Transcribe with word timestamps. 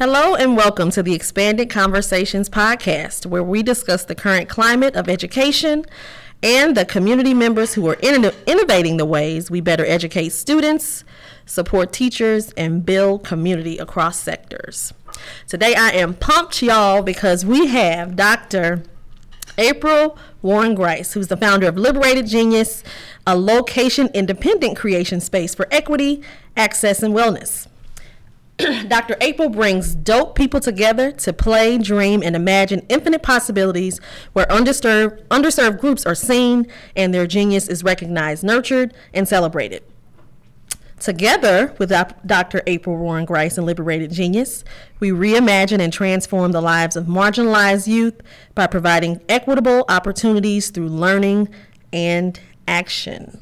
Hello 0.00 0.34
and 0.34 0.56
welcome 0.56 0.90
to 0.92 1.02
the 1.02 1.12
Expanded 1.12 1.68
Conversations 1.68 2.48
podcast, 2.48 3.26
where 3.26 3.44
we 3.44 3.62
discuss 3.62 4.02
the 4.02 4.14
current 4.14 4.48
climate 4.48 4.96
of 4.96 5.10
education 5.10 5.84
and 6.42 6.74
the 6.74 6.86
community 6.86 7.34
members 7.34 7.74
who 7.74 7.86
are 7.86 7.96
inno- 7.96 8.34
innovating 8.46 8.96
the 8.96 9.04
ways 9.04 9.50
we 9.50 9.60
better 9.60 9.84
educate 9.84 10.30
students, 10.30 11.04
support 11.44 11.92
teachers, 11.92 12.50
and 12.52 12.86
build 12.86 13.24
community 13.24 13.76
across 13.76 14.18
sectors. 14.18 14.94
Today 15.46 15.74
I 15.74 15.90
am 15.90 16.14
pumped, 16.14 16.62
y'all, 16.62 17.02
because 17.02 17.44
we 17.44 17.66
have 17.66 18.16
Dr. 18.16 18.82
April 19.58 20.16
Warren 20.40 20.74
Grice, 20.74 21.12
who's 21.12 21.28
the 21.28 21.36
founder 21.36 21.68
of 21.68 21.76
Liberated 21.76 22.26
Genius, 22.26 22.82
a 23.26 23.36
location 23.36 24.08
independent 24.14 24.78
creation 24.78 25.20
space 25.20 25.54
for 25.54 25.68
equity, 25.70 26.22
access, 26.56 27.02
and 27.02 27.12
wellness. 27.12 27.66
Dr. 28.88 29.16
April 29.20 29.48
brings 29.48 29.94
dope 29.94 30.34
people 30.34 30.60
together 30.60 31.12
to 31.12 31.32
play, 31.32 31.78
dream, 31.78 32.22
and 32.22 32.36
imagine 32.36 32.84
infinite 32.88 33.22
possibilities 33.22 34.00
where 34.32 34.46
underserved, 34.46 35.22
underserved 35.28 35.80
groups 35.80 36.04
are 36.06 36.14
seen 36.14 36.66
and 36.96 37.14
their 37.14 37.26
genius 37.26 37.68
is 37.68 37.84
recognized, 37.84 38.44
nurtured, 38.44 38.94
and 39.14 39.28
celebrated. 39.28 39.82
Together 40.98 41.74
with 41.78 41.88
Dr. 42.26 42.62
April 42.66 42.96
Warren 42.96 43.24
Grice 43.24 43.56
and 43.56 43.66
Liberated 43.66 44.12
Genius, 44.12 44.64
we 44.98 45.10
reimagine 45.10 45.80
and 45.80 45.90
transform 45.90 46.52
the 46.52 46.60
lives 46.60 46.94
of 46.94 47.06
marginalized 47.06 47.86
youth 47.86 48.20
by 48.54 48.66
providing 48.66 49.18
equitable 49.26 49.86
opportunities 49.88 50.68
through 50.68 50.88
learning 50.88 51.48
and 51.90 52.38
action. 52.68 53.40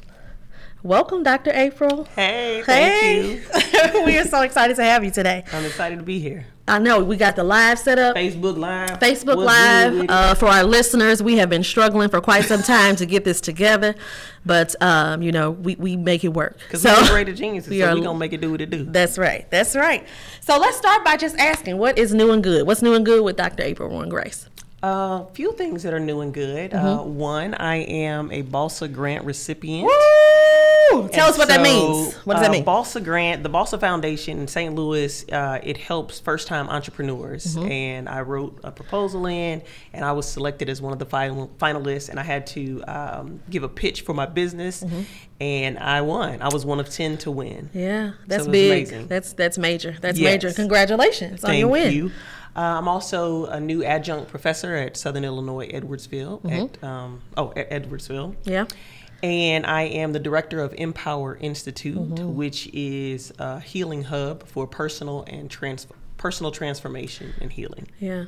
Welcome, 0.81 1.23
Dr. 1.23 1.51
April. 1.53 2.05
Hey, 2.15 2.63
thank 2.65 3.41
you. 3.93 4.03
we 4.05 4.17
are 4.17 4.23
so 4.23 4.41
excited 4.43 4.77
to 4.77 4.83
have 4.83 5.03
you 5.03 5.11
today. 5.11 5.43
I'm 5.51 5.65
excited 5.65 5.97
to 5.99 6.03
be 6.05 6.19
here. 6.19 6.45
I 6.69 6.79
know 6.79 7.03
we 7.03 7.17
got 7.17 7.35
the 7.35 7.43
live 7.43 7.79
set 7.79 7.99
up. 7.99 8.15
Facebook 8.15 8.55
Live. 8.57 8.91
Facebook 8.99 9.37
What's 9.37 9.47
Live. 9.47 10.05
Uh, 10.09 10.35
for 10.35 10.45
our 10.45 10.63
listeners, 10.63 11.21
we 11.21 11.35
have 11.37 11.49
been 11.49 11.63
struggling 11.63 12.07
for 12.09 12.21
quite 12.21 12.45
some 12.45 12.61
time 12.63 12.95
to 12.97 13.05
get 13.05 13.25
this 13.25 13.41
together, 13.41 13.93
but 14.45 14.75
um, 14.81 15.21
you 15.21 15.31
know 15.33 15.51
we, 15.51 15.75
we 15.75 15.97
make 15.97 16.23
it 16.23 16.29
work. 16.29 16.59
Because 16.59 16.85
we're 16.85 16.95
liberated 17.01 17.35
geniuses, 17.35 17.69
we 17.71 17.79
so 17.79 17.87
are- 17.87 17.95
we're 17.95 18.03
going 18.03 18.15
to 18.15 18.19
make 18.19 18.33
it 18.33 18.39
do 18.39 18.51
what 18.51 18.61
it 18.61 18.69
do. 18.69 18.85
That's 18.85 19.17
right. 19.17 19.49
That's 19.49 19.75
right. 19.75 20.07
So 20.41 20.57
let's 20.59 20.77
start 20.77 21.03
by 21.03 21.17
just 21.17 21.37
asking, 21.37 21.77
what 21.77 21.97
is 21.97 22.13
new 22.13 22.31
and 22.31 22.41
good? 22.43 22.65
What's 22.65 22.81
new 22.81 22.93
and 22.93 23.05
good 23.05 23.23
with 23.23 23.35
Dr. 23.35 23.63
April 23.63 23.89
Warren 23.89 24.09
Grace? 24.09 24.47
A 24.81 24.85
uh, 24.85 25.25
few 25.33 25.51
things 25.53 25.83
that 25.83 25.93
are 25.93 25.99
new 25.99 26.21
and 26.21 26.33
good. 26.33 26.73
Uh, 26.73 26.79
Mm-hmm. 26.99 27.15
one, 27.17 27.53
I 27.55 27.77
am 27.77 28.31
a 28.31 28.43
Balsa 28.43 28.87
Grant 28.87 29.25
recipient. 29.25 29.83
Woo! 29.83 31.07
Tell 31.09 31.25
And 31.27 31.33
us 31.33 31.37
what 31.37 31.49
that 31.49 31.61
means. 31.61 32.15
What 32.25 32.35
does 32.35 32.41
that 32.43 32.49
uh, 32.49 32.53
mean? 32.53 32.63
Balsa 32.63 32.99
Grant, 33.01 33.43
the 33.43 33.49
Balsa 33.49 33.77
Foundation 33.77 34.39
in 34.39 34.47
St. 34.47 34.73
Louis, 34.73 35.29
uh, 35.31 35.59
it 35.61 35.77
helps 35.77 36.19
first 36.19 36.47
time 36.47 36.67
entrepreneurs. 36.69 37.55
Mm-hmm. 37.57 37.71
And 37.71 38.09
I 38.09 38.21
wrote 38.21 38.57
a 38.63 38.71
proposal 38.71 39.25
in, 39.27 39.61
and 39.93 40.03
I 40.05 40.13
was 40.13 40.27
selected 40.27 40.67
as 40.69 40.81
one 40.81 40.93
of 40.93 40.97
the 40.99 41.05
final, 41.05 41.49
finalists. 41.59 42.09
And 42.09 42.17
I 42.19 42.23
had 42.23 42.47
to 42.47 42.81
um, 42.87 43.39
give 43.49 43.63
a 43.63 43.69
pitch 43.69 44.01
for 44.01 44.13
my 44.13 44.25
business, 44.25 44.81
Mm-hmm. 44.83 45.01
and 45.41 45.77
I 45.77 46.01
won. 46.01 46.41
I 46.41 46.47
was 46.49 46.65
one 46.65 46.79
of 46.79 46.89
10 46.89 47.17
to 47.19 47.31
win. 47.31 47.69
yeah, 47.73 48.13
that's 48.27 48.39
was 48.45 48.47
big. 48.47 48.71
amazing. 48.71 49.07
That's 49.07 49.33
that's 49.33 49.57
major. 49.57 49.95
That's 50.01 50.17
Yes. 50.17 50.31
major. 50.43 50.53
Congratulations 50.55 51.43
on 51.43 51.55
your 51.57 51.67
win. 51.67 51.93
you. 51.93 52.11
Uh, 52.55 52.59
I'm 52.59 52.87
also 52.87 53.45
a 53.45 53.59
new 53.59 53.83
adjunct 53.83 54.29
professor 54.29 54.75
at 54.75 54.97
Southern 54.97 55.23
Illinois 55.23 55.67
Edwardsville. 55.69 56.41
Mm-hmm. 56.41 56.49
At 56.49 56.83
um, 56.83 57.21
oh, 57.37 57.53
at 57.55 57.69
Edwardsville. 57.69 58.35
Yeah. 58.43 58.65
And 59.21 59.65
I 59.65 59.83
am 59.83 60.13
the 60.13 60.19
director 60.19 60.61
of 60.61 60.73
Empower 60.77 61.35
Institute, 61.37 61.97
Mm-hmm. 61.97 62.35
which 62.35 62.67
is 62.73 63.33
a 63.37 63.59
healing 63.59 64.03
hub 64.03 64.47
for 64.47 64.65
personal 64.65 65.23
and 65.27 65.49
trans- 65.51 65.87
personal 66.17 66.51
transformation 66.51 67.33
and 67.41 67.51
healing. 67.51 67.87
Yeah. 67.99 68.25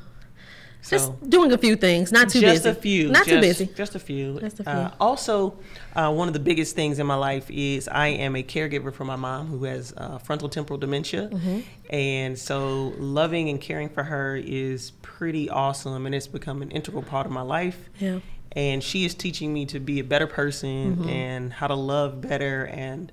So 0.83 0.97
Just 0.97 1.29
doing 1.29 1.51
a 1.51 1.57
few 1.59 1.75
things. 1.75 2.11
Not 2.11 2.29
too 2.29 2.39
just 2.41 2.63
busy. 2.63 2.69
Just 2.69 2.77
a 2.77 2.81
few, 2.81 3.09
Not 3.09 3.25
too 3.25 3.39
busy. 3.39 3.67
Just 3.75 3.93
a 3.95 3.99
few. 3.99 4.39
Just 4.39 4.59
a 4.61 4.69
Uh, 4.69 4.91
also, 4.99 5.53
uh, 5.95 6.11
one 6.11 6.27
of 6.27 6.33
the 6.33 6.39
biggest 6.39 6.75
things 6.75 6.97
in 6.97 7.05
my 7.05 7.13
life 7.15 7.49
is 7.51 7.87
I 7.87 8.07
am 8.07 8.35
a 8.35 8.41
caregiver 8.43 8.91
for 8.91 9.05
my 9.05 9.15
mom 9.15 9.45
who 9.47 9.63
has 9.65 9.93
uh, 9.95 10.17
frontal 10.17 10.49
temporal 10.49 10.79
dementia, 10.79 11.29
Mm-hmm. 11.31 11.59
and 11.91 12.37
so 12.39 12.93
loving 12.97 13.49
and 13.49 13.61
caring 13.61 13.89
for 13.89 14.03
her 14.03 14.35
is 14.43 14.91
pretty 15.03 15.49
awesome, 15.51 16.05
and 16.07 16.15
it's 16.15 16.27
become 16.27 16.61
an 16.63 16.71
integral 16.71 17.03
part 17.03 17.25
of 17.27 17.31
my 17.31 17.41
life. 17.43 17.89
Yeah. 17.99 18.19
And 18.53 18.83
she 18.83 19.05
is 19.05 19.13
teaching 19.13 19.53
me 19.53 19.65
to 19.67 19.79
be 19.79 19.99
a 19.99 20.03
better 20.03 20.27
person 20.27 20.95
Mm-hmm. 20.97 21.09
and 21.09 21.53
how 21.53 21.67
to 21.67 21.75
love 21.75 22.21
better 22.21 22.65
and. 22.65 23.11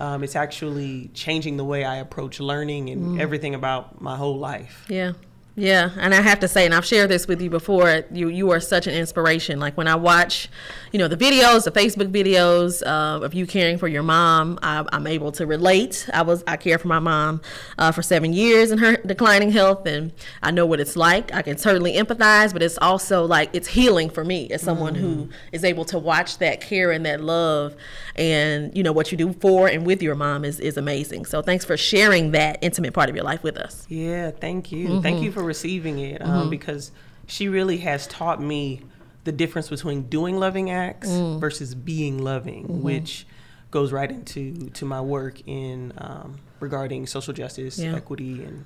Um, 0.00 0.22
it's 0.22 0.36
actually 0.36 1.10
changing 1.12 1.56
the 1.56 1.64
way 1.64 1.84
I 1.84 1.96
approach 1.96 2.38
learning 2.38 2.88
and 2.90 3.02
Mm. 3.18 3.20
everything 3.20 3.56
about 3.56 4.00
my 4.00 4.14
whole 4.14 4.38
life. 4.38 4.86
Yeah. 4.88 5.14
Yeah, 5.58 5.90
and 5.98 6.14
I 6.14 6.20
have 6.20 6.38
to 6.40 6.48
say, 6.48 6.64
and 6.64 6.72
I've 6.72 6.84
shared 6.84 7.10
this 7.10 7.26
with 7.26 7.42
you 7.42 7.50
before. 7.50 8.04
You 8.12 8.28
you 8.28 8.50
are 8.52 8.60
such 8.60 8.86
an 8.86 8.94
inspiration. 8.94 9.58
Like 9.58 9.76
when 9.76 9.88
I 9.88 9.96
watch, 9.96 10.48
you 10.92 11.00
know, 11.00 11.08
the 11.08 11.16
videos, 11.16 11.64
the 11.64 11.72
Facebook 11.72 12.12
videos 12.12 12.80
uh, 12.86 13.24
of 13.24 13.34
you 13.34 13.44
caring 13.44 13.76
for 13.76 13.88
your 13.88 14.04
mom, 14.04 14.60
I, 14.62 14.84
I'm 14.92 15.08
able 15.08 15.32
to 15.32 15.46
relate. 15.46 16.08
I 16.14 16.22
was 16.22 16.44
I 16.46 16.56
cared 16.56 16.80
for 16.80 16.86
my 16.86 17.00
mom 17.00 17.40
uh, 17.76 17.90
for 17.90 18.02
seven 18.02 18.32
years 18.32 18.70
in 18.70 18.78
her 18.78 18.98
declining 18.98 19.50
health, 19.50 19.84
and 19.84 20.12
I 20.44 20.52
know 20.52 20.64
what 20.64 20.78
it's 20.78 20.96
like. 20.96 21.34
I 21.34 21.42
can 21.42 21.58
certainly 21.58 21.94
empathize, 21.94 22.52
but 22.52 22.62
it's 22.62 22.78
also 22.78 23.24
like 23.24 23.50
it's 23.52 23.66
healing 23.66 24.10
for 24.10 24.24
me 24.24 24.48
as 24.50 24.62
someone 24.62 24.94
who 24.94 25.28
is 25.50 25.64
able 25.64 25.84
to 25.86 25.98
watch 25.98 26.38
that 26.38 26.60
care 26.60 26.92
and 26.92 27.04
that 27.04 27.20
love, 27.20 27.74
and 28.14 28.76
you 28.76 28.84
know 28.84 28.92
what 28.92 29.10
you 29.10 29.18
do 29.18 29.32
for 29.32 29.66
and 29.66 29.84
with 29.84 30.02
your 30.02 30.14
mom 30.14 30.44
is 30.44 30.60
is 30.60 30.76
amazing. 30.76 31.24
So 31.24 31.42
thanks 31.42 31.64
for 31.64 31.76
sharing 31.76 32.30
that 32.30 32.58
intimate 32.62 32.94
part 32.94 33.10
of 33.10 33.16
your 33.16 33.24
life 33.24 33.42
with 33.42 33.56
us. 33.56 33.86
Yeah, 33.88 34.30
thank 34.30 34.70
you. 34.70 34.86
Mm-hmm. 34.86 35.00
Thank 35.00 35.22
you 35.24 35.32
for 35.32 35.47
receiving 35.48 35.98
it 35.98 36.22
um, 36.22 36.48
because 36.50 36.92
she 37.26 37.48
really 37.48 37.78
has 37.78 38.06
taught 38.06 38.40
me 38.40 38.80
the 39.24 39.32
difference 39.32 39.68
between 39.68 40.02
doing 40.04 40.38
loving 40.38 40.70
acts 40.70 41.08
Mm. 41.08 41.40
versus 41.40 41.74
being 41.74 42.22
loving, 42.22 42.64
Mm-hmm. 42.64 42.82
which 42.82 43.26
goes 43.70 43.92
right 43.92 44.10
into 44.10 44.70
to 44.78 44.84
my 44.84 45.00
work 45.00 45.36
in 45.46 45.92
um, 45.98 46.38
regarding 46.60 47.06
social 47.06 47.34
justice, 47.34 47.78
Yeah. 47.78 47.94
equity, 47.96 48.42
and 48.44 48.64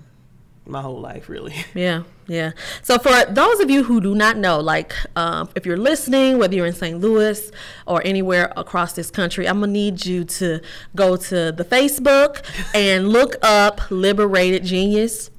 my 0.64 0.80
whole 0.80 1.00
life 1.00 1.28
really. 1.28 1.54
Yeah, 1.74 2.04
yeah. 2.28 2.52
So 2.82 2.96
for 2.98 3.10
those 3.32 3.58
of 3.58 3.68
you 3.68 3.82
who 3.82 4.00
do 4.00 4.14
not 4.14 4.36
know, 4.36 4.60
like 4.60 4.94
um, 5.16 5.48
if 5.56 5.66
you're 5.66 5.76
listening, 5.90 6.38
whether 6.38 6.54
you're 6.54 6.66
in 6.66 6.72
St. 6.84 7.00
Louis 7.00 7.50
or 7.84 8.00
anywhere 8.04 8.52
across 8.56 8.92
this 8.92 9.10
country, 9.10 9.48
I'm 9.48 9.58
gonna 9.58 9.72
need 9.72 10.06
you 10.06 10.22
to 10.38 10.60
go 10.94 11.16
to 11.16 11.50
the 11.50 11.64
Facebook 11.64 12.44
and 12.72 13.08
look 13.08 13.34
up 13.42 13.80
Liberated 13.90 14.62
Genius 14.64 15.30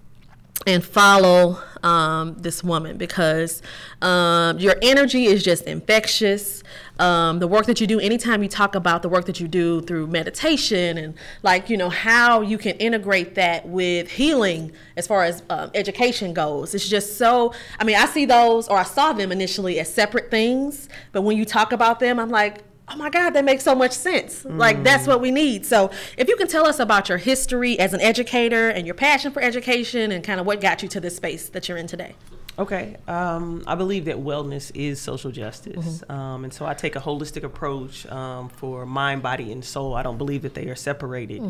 and 0.65 0.83
follow 0.83 1.59
um, 1.83 2.35
this 2.39 2.63
woman 2.63 2.97
because 2.97 3.61
um, 4.01 4.57
your 4.59 4.75
energy 4.81 5.25
is 5.25 5.43
just 5.43 5.65
infectious. 5.65 6.63
Um, 6.99 7.39
the 7.39 7.47
work 7.47 7.65
that 7.65 7.81
you 7.81 7.87
do, 7.87 7.99
anytime 7.99 8.43
you 8.43 8.49
talk 8.49 8.75
about 8.75 9.01
the 9.01 9.09
work 9.09 9.25
that 9.25 9.39
you 9.39 9.47
do 9.47 9.81
through 9.81 10.07
meditation 10.07 10.97
and 10.97 11.15
like, 11.41 11.69
you 11.69 11.75
know, 11.75 11.89
how 11.89 12.41
you 12.41 12.57
can 12.57 12.75
integrate 12.77 13.35
that 13.35 13.67
with 13.67 14.11
healing 14.11 14.71
as 14.95 15.07
far 15.07 15.23
as 15.23 15.43
um, 15.49 15.71
education 15.73 16.33
goes, 16.33 16.73
it's 16.73 16.87
just 16.87 17.17
so, 17.17 17.53
I 17.79 17.83
mean, 17.83 17.95
I 17.95 18.05
see 18.05 18.25
those 18.25 18.67
or 18.67 18.77
I 18.77 18.83
saw 18.83 19.11
them 19.11 19.31
initially 19.31 19.79
as 19.79 19.93
separate 19.93 20.31
things, 20.31 20.87
but 21.11 21.23
when 21.23 21.35
you 21.35 21.45
talk 21.45 21.71
about 21.71 21.99
them, 21.99 22.19
I'm 22.19 22.29
like, 22.29 22.63
oh 22.89 22.95
my 22.97 23.09
God, 23.09 23.31
that 23.31 23.45
makes 23.45 23.63
so 23.63 23.75
much 23.75 23.91
sense. 23.93 24.45
Like, 24.45 24.83
that's 24.83 25.07
what 25.07 25.21
we 25.21 25.31
need. 25.31 25.65
So, 25.65 25.89
if 26.17 26.27
you 26.27 26.35
can 26.35 26.47
tell 26.47 26.67
us 26.67 26.79
about 26.79 27.09
your 27.09 27.17
history 27.17 27.79
as 27.79 27.93
an 27.93 28.01
educator 28.01 28.69
and 28.69 28.85
your 28.85 28.95
passion 28.95 29.31
for 29.31 29.41
education 29.41 30.11
and 30.11 30.23
kind 30.23 30.39
of 30.39 30.45
what 30.45 30.61
got 30.61 30.83
you 30.83 30.89
to 30.89 30.99
this 30.99 31.15
space 31.15 31.49
that 31.49 31.69
you're 31.69 31.77
in 31.77 31.87
today. 31.87 32.15
Okay. 32.59 32.97
Um, 33.07 33.63
I 33.65 33.73
believe 33.75 34.05
that 34.05 34.17
wellness 34.17 34.71
is 34.75 35.01
social 35.01 35.31
justice. 35.31 36.03
Um, 36.07 36.43
and 36.43 36.53
so 36.53 36.65
I 36.67 36.75
take 36.75 36.95
a 36.95 36.99
holistic 36.99 37.43
approach 37.43 38.05
um, 38.07 38.49
for 38.49 38.85
mind, 38.85 39.23
body, 39.23 39.51
and 39.51 39.65
soul. 39.65 39.95
I 39.95 40.03
don't 40.03 40.19
believe 40.19 40.43
that 40.43 40.53
they 40.53 40.67
are 40.67 40.75
separated. 40.75 41.41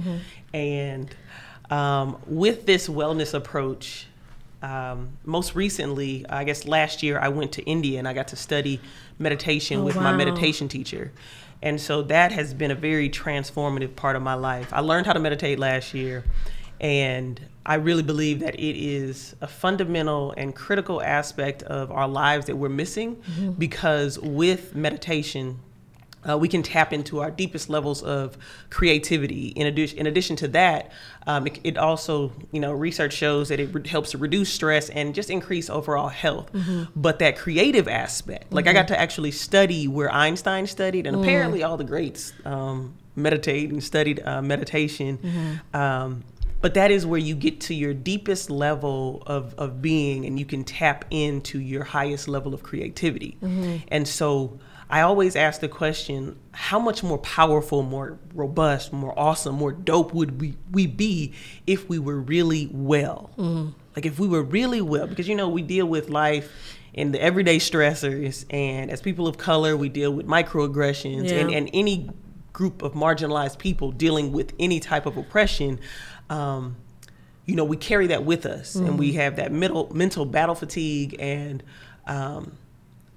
And 0.53 1.13
um, 1.69 2.19
with 2.25 2.65
this 2.65 2.87
wellness 2.87 3.33
approach, 3.33 4.07
um, 4.63 5.17
most 5.25 5.55
recently, 5.55 6.25
I 6.29 6.45
guess 6.45 6.65
last 6.65 7.03
year, 7.03 7.19
I 7.19 7.27
went 7.27 7.51
to 7.53 7.61
India 7.63 7.99
and 7.99 8.07
I 8.07 8.13
got 8.13 8.29
to 8.29 8.35
study 8.37 8.79
meditation 9.19 9.81
Oh, 9.81 9.83
with 9.83 9.95
my 9.95 10.13
meditation 10.13 10.67
teacher. 10.69 11.11
And 11.61 11.79
so 11.79 12.01
that 12.03 12.31
has 12.31 12.53
been 12.53 12.71
a 12.71 12.75
very 12.75 13.09
transformative 13.09 13.95
part 13.95 14.15
of 14.15 14.21
my 14.21 14.33
life. 14.35 14.69
I 14.73 14.79
learned 14.79 15.05
how 15.05 15.13
to 15.13 15.19
meditate 15.19 15.59
last 15.59 15.93
year, 15.93 16.23
and 16.79 17.39
I 17.65 17.75
really 17.75 18.03
believe 18.03 18.39
that 18.39 18.55
it 18.55 18.77
is 18.77 19.35
a 19.41 19.47
fundamental 19.47 20.33
and 20.35 20.55
critical 20.55 21.01
aspect 21.01 21.63
of 21.63 21.91
our 21.91 22.07
lives 22.07 22.45
that 22.47 22.55
we're 22.57 22.67
missing 22.69 23.21
because 23.57 24.19
with 24.19 24.75
meditation, 24.75 25.59
uh, 26.27 26.37
we 26.37 26.47
can 26.47 26.63
tap 26.63 26.93
into 26.93 27.19
our 27.21 27.31
deepest 27.31 27.69
levels 27.69 28.01
of 28.03 28.37
creativity. 28.69 29.47
In 29.49 29.67
addition, 29.67 29.99
in 29.99 30.07
addition 30.07 30.35
to 30.37 30.47
that, 30.49 30.91
um, 31.27 31.47
it, 31.47 31.59
it 31.63 31.77
also, 31.77 32.31
you 32.51 32.59
know, 32.59 32.71
research 32.71 33.13
shows 33.13 33.49
that 33.49 33.59
it 33.59 33.73
re- 33.73 33.87
helps 33.87 34.11
to 34.11 34.17
reduce 34.17 34.51
stress 34.51 34.89
and 34.89 35.13
just 35.15 35.29
increase 35.29 35.69
overall 35.69 36.09
health. 36.09 36.49
But 36.95 37.19
that 37.19 37.37
creative 37.37 37.87
aspect, 37.87 38.51
like 38.53 38.67
I 38.67 38.73
got 38.73 38.87
to 38.89 38.99
actually 38.99 39.31
study 39.31 39.87
where 39.87 40.11
Einstein 40.11 40.67
studied, 40.67 41.07
and 41.07 41.15
apparently 41.23 41.63
all 41.63 41.77
the 41.77 41.83
greats 41.83 42.33
um, 42.45 42.95
meditate 43.15 43.69
and 43.71 43.83
studied 43.83 44.21
uh, 44.25 44.41
meditation. 44.41 45.61
Um, 45.73 46.23
but 46.61 46.75
that 46.75 46.91
is 46.91 47.05
where 47.05 47.19
you 47.19 47.35
get 47.35 47.59
to 47.61 47.73
your 47.73 47.93
deepest 47.93 48.49
level 48.49 49.21
of, 49.27 49.53
of 49.57 49.81
being 49.81 50.25
and 50.25 50.39
you 50.39 50.45
can 50.45 50.63
tap 50.63 51.03
into 51.11 51.59
your 51.59 51.83
highest 51.83 52.29
level 52.29 52.53
of 52.53 52.63
creativity. 52.63 53.37
And 53.89 54.07
so 54.07 54.59
I 54.93 55.01
always 55.01 55.35
ask 55.35 55.59
the 55.59 55.67
question 55.67 56.37
how 56.51 56.77
much 56.77 57.01
more 57.01 57.17
powerful, 57.17 57.81
more 57.81 58.19
robust, 58.35 58.93
more 58.93 59.17
awesome, 59.17 59.55
more 59.55 59.71
dope 59.71 60.13
would 60.13 60.39
we, 60.39 60.55
we 60.71 60.85
be 60.85 61.33
if 61.65 61.89
we 61.89 61.97
were 61.97 62.19
really 62.19 62.69
well? 62.71 63.31
Like 63.95 64.05
if 64.05 64.19
we 64.19 64.27
were 64.27 64.43
really 64.43 64.81
well, 64.81 65.07
because 65.07 65.27
you 65.27 65.33
know, 65.33 65.49
we 65.49 65.63
deal 65.63 65.87
with 65.87 66.09
life 66.11 66.51
and 66.93 67.11
the 67.11 67.19
everyday 67.19 67.57
stressors, 67.57 68.45
and 68.51 68.91
as 68.91 69.01
people 69.01 69.27
of 69.27 69.39
color, 69.39 69.75
we 69.75 69.89
deal 69.89 70.11
with 70.11 70.27
microaggressions 70.27 71.21
and, 71.31 71.49
Yeah. 71.49 71.57
and 71.57 71.71
any 71.73 72.11
group 72.51 72.83
of 72.83 72.93
marginalized 72.93 73.57
people 73.57 73.91
dealing 73.91 74.31
with 74.31 74.53
any 74.59 74.79
type 74.79 75.07
of 75.07 75.17
oppression. 75.17 75.79
Um, 76.29 76.75
you 77.47 77.55
know, 77.55 77.63
we 77.63 77.77
carry 77.77 78.05
that 78.07 78.25
with 78.25 78.45
us, 78.45 78.75
and 78.75 78.99
we 78.99 79.13
have 79.13 79.37
that 79.37 79.51
mental 79.51 79.89
mental 79.91 80.23
battle 80.25 80.53
fatigue, 80.53 81.15
and 81.17 81.63
um, 82.05 82.57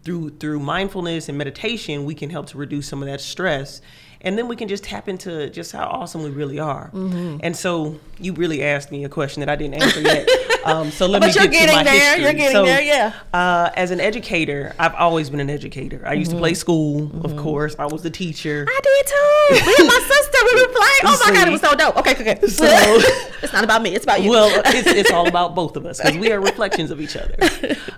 through 0.06 0.30
through 0.38 0.60
mindfulness 0.60 1.28
and 1.28 1.36
meditation, 1.36 2.04
we 2.06 2.14
can 2.14 2.30
help 2.30 2.46
to 2.46 2.56
reduce 2.58 2.88
some 2.88 3.02
of 3.02 3.08
that 3.08 3.20
stress, 3.20 3.82
and 4.22 4.38
then 4.38 4.46
we 4.48 4.56
can 4.56 4.68
just 4.68 4.84
tap 4.84 5.08
into 5.08 5.50
just 5.50 5.72
how 5.72 5.84
awesome 5.86 6.22
we 6.22 6.30
really 6.30 6.58
are. 6.58 6.90
And 6.94 7.54
so, 7.54 7.98
you 8.18 8.32
really 8.32 8.62
asked 8.64 8.90
me 8.90 9.04
a 9.04 9.08
question 9.10 9.40
that 9.40 9.48
I 9.50 9.56
didn't 9.56 9.82
answer 9.82 10.00
yet. 10.00 10.26
Um, 10.66 10.90
so 10.90 11.06
let 11.06 11.20
But 11.20 11.28
me 11.28 11.34
you're 11.40 11.46
get 11.46 11.68
to 11.70 11.76
my 11.76 11.82
there, 11.84 11.92
history. 11.94 12.22
you're 12.24 12.32
getting 12.32 12.50
So, 12.56 12.64
there, 12.64 12.80
yeah. 12.82 13.12
Uh, 13.32 13.70
as 13.76 13.92
an 13.92 14.00
educator, 14.00 14.74
I've 14.80 14.94
always 14.96 15.30
been 15.30 15.38
an 15.38 15.48
educator. 15.48 16.02
I 16.04 16.14
used 16.14 16.32
to 16.32 16.36
play 16.38 16.50
Mm-hmm. 16.54 16.56
school, 16.56 17.24
of 17.24 17.36
course. 17.36 17.76
I 17.78 17.86
was 17.86 18.02
the 18.02 18.10
teacher. 18.10 18.66
I 18.68 18.80
did 18.82 19.06
too. 19.06 19.64
Me 19.70 19.74
and 19.78 19.86
my 19.86 20.08
sister, 20.08 20.38
we 20.42 20.60
were 20.62 20.72
playing. 20.72 21.02
Oh 21.04 21.22
my 21.24 21.32
god, 21.36 21.46
it 21.46 21.52
was 21.52 21.60
so 21.60 21.76
dope. 21.76 21.96
Okay, 21.98 22.14
okay. 22.14 22.32
okay. 22.32 22.46
So- 22.48 22.64
it's 23.44 23.52
not 23.52 23.62
about 23.62 23.80
me. 23.80 23.94
It's 23.94 24.02
about 24.02 24.22
you. 24.24 24.30
Well, 24.30 24.50
it's, 24.66 24.88
it's 24.88 25.12
all 25.12 25.28
about 25.28 25.54
both 25.60 25.76
of 25.76 25.86
us 25.86 26.00
because 26.00 26.18
we 26.18 26.32
are 26.32 26.40
reflections 26.40 26.90
of 26.90 27.00
each 27.00 27.14
other. 27.16 27.36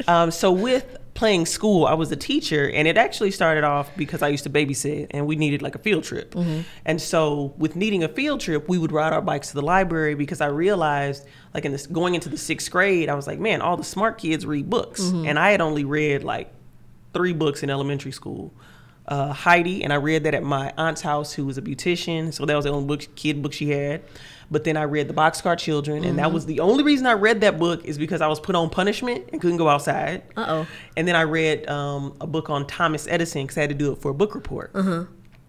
Um, 0.07 0.31
so 0.31 0.53
with 0.53 0.98
playing 1.19 1.45
school, 1.47 1.85
I 1.85 1.95
was 1.95 2.13
a 2.13 2.17
teacher, 2.17 2.71
and 2.71 2.87
it 2.87 2.97
actually 2.97 3.33
started 3.33 3.65
off 3.65 3.91
because 3.97 4.23
I 4.23 4.29
used 4.29 4.45
to 4.45 4.51
babysit, 4.51 5.09
and 5.11 5.27
we 5.27 5.35
needed 5.35 5.63
like 5.63 5.75
a 5.75 5.79
field 5.79 6.05
trip. 6.05 6.33
And 6.85 7.03
so 7.03 7.53
with 7.59 7.75
needing 7.75 8.05
a 8.05 8.09
field 8.09 8.41
trip, 8.41 8.69
we 8.69 8.79
would 8.79 8.93
ride 8.93 9.13
our 9.13 9.21
bikes 9.21 9.49
to 9.49 9.55
the 9.55 9.63
library 9.63 10.15
because 10.15 10.41
I 10.41 10.47
realized, 10.47 11.27
like 11.55 11.65
in 11.65 11.73
this 11.73 11.89
going 11.89 12.15
into 12.15 12.29
the 12.29 12.39
sixth 12.39 12.71
grade, 12.71 13.09
I 13.09 13.15
was 13.15 13.27
like, 13.27 13.41
man, 13.41 13.61
all 13.61 13.77
the 13.77 13.83
smart 13.85 14.19
kids 14.19 14.47
read 14.47 14.71
books, 14.71 15.01
and 15.27 15.39
I 15.41 15.51
had 15.51 15.61
only 15.61 15.85
read 15.85 16.23
like 16.23 16.53
three 17.13 17.33
books 17.33 17.65
in 17.65 17.69
elementary 17.69 18.13
school. 18.13 18.53
Uh, 19.09 19.33
Heidi, 19.33 19.83
and 19.83 19.93
I 19.93 19.97
read 19.97 20.25
that 20.25 20.35
at 20.35 20.43
my 20.43 20.73
aunt's 20.77 21.01
house, 21.01 21.33
who 21.33 21.47
was 21.47 21.57
a 21.59 21.63
beautician. 21.63 22.33
So 22.33 22.45
that 22.45 22.55
was 22.55 22.65
the 22.67 22.71
only 22.71 22.87
book, 22.87 23.09
kid 23.17 23.43
book 23.43 23.55
she 23.55 23.71
had. 23.71 24.03
But 24.51 24.65
then 24.65 24.79
I 24.79 24.85
read 24.85 25.09
The 25.09 25.15
Boxcar 25.15 25.59
Children, 25.59 26.05
and 26.05 26.19
that 26.19 26.33
was 26.33 26.47
the 26.47 26.61
only 26.61 26.83
reason 26.83 27.07
I 27.07 27.13
read 27.13 27.43
that 27.43 27.59
book 27.59 27.85
is 27.85 27.99
because 27.99 28.23
I 28.23 28.29
was 28.29 28.41
put 28.41 28.55
on 28.55 28.71
punishment 28.71 29.29
and 29.31 29.41
couldn't 29.43 29.59
go 29.59 29.69
outside. 29.69 30.23
Uh-oh. 30.37 30.67
And 30.97 31.07
then 31.07 31.17
I 31.17 31.23
read 31.23 31.69
um, 31.69 32.17
a 32.21 32.27
book 32.27 32.49
on 32.49 32.67
Thomas 32.67 33.07
Edison 33.07 33.43
because 33.43 33.59
I 33.59 33.61
had 33.63 33.71
to 33.71 33.77
do 33.77 33.93
it 33.93 33.99
for 33.99 34.11
a 34.11 34.15
book 34.15 34.35
report. 34.35 34.71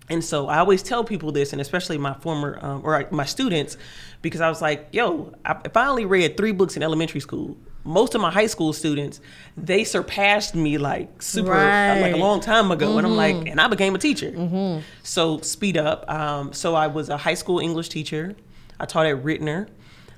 And 0.09 0.23
so 0.23 0.47
I 0.47 0.57
always 0.57 0.83
tell 0.83 1.03
people 1.03 1.31
this, 1.31 1.53
and 1.53 1.61
especially 1.61 1.97
my 1.97 2.13
former 2.15 2.59
um, 2.61 2.81
or 2.83 3.07
my 3.11 3.25
students, 3.25 3.77
because 4.21 4.41
I 4.41 4.49
was 4.49 4.61
like, 4.61 4.87
yo, 4.91 5.33
I, 5.45 5.61
if 5.63 5.77
I 5.77 5.87
only 5.87 6.05
read 6.05 6.35
three 6.35 6.51
books 6.51 6.75
in 6.75 6.83
elementary 6.83 7.21
school, 7.21 7.55
most 7.85 8.15
of 8.15 8.21
my 8.21 8.31
high 8.31 8.47
school 8.47 8.73
students, 8.73 9.21
they 9.55 9.83
surpassed 9.83 10.55
me 10.55 10.77
like 10.77 11.21
super, 11.21 11.53
uh, 11.53 12.01
like 12.01 12.13
a 12.15 12.17
long 12.17 12.41
time 12.41 12.71
ago. 12.71 12.97
And 12.97 13.07
I'm 13.07 13.15
like, 13.15 13.47
and 13.47 13.61
I 13.61 13.67
became 13.67 13.95
a 13.95 13.99
teacher. 13.99 14.31
Mm-hmm. 14.31 14.81
So 15.03 15.39
speed 15.39 15.77
up. 15.77 16.09
Um, 16.09 16.51
so 16.51 16.75
I 16.75 16.87
was 16.87 17.09
a 17.09 17.17
high 17.17 17.35
school 17.35 17.59
English 17.59 17.89
teacher. 17.89 18.35
I 18.79 18.85
taught 18.85 19.05
at 19.05 19.23
Ritenour. 19.23 19.67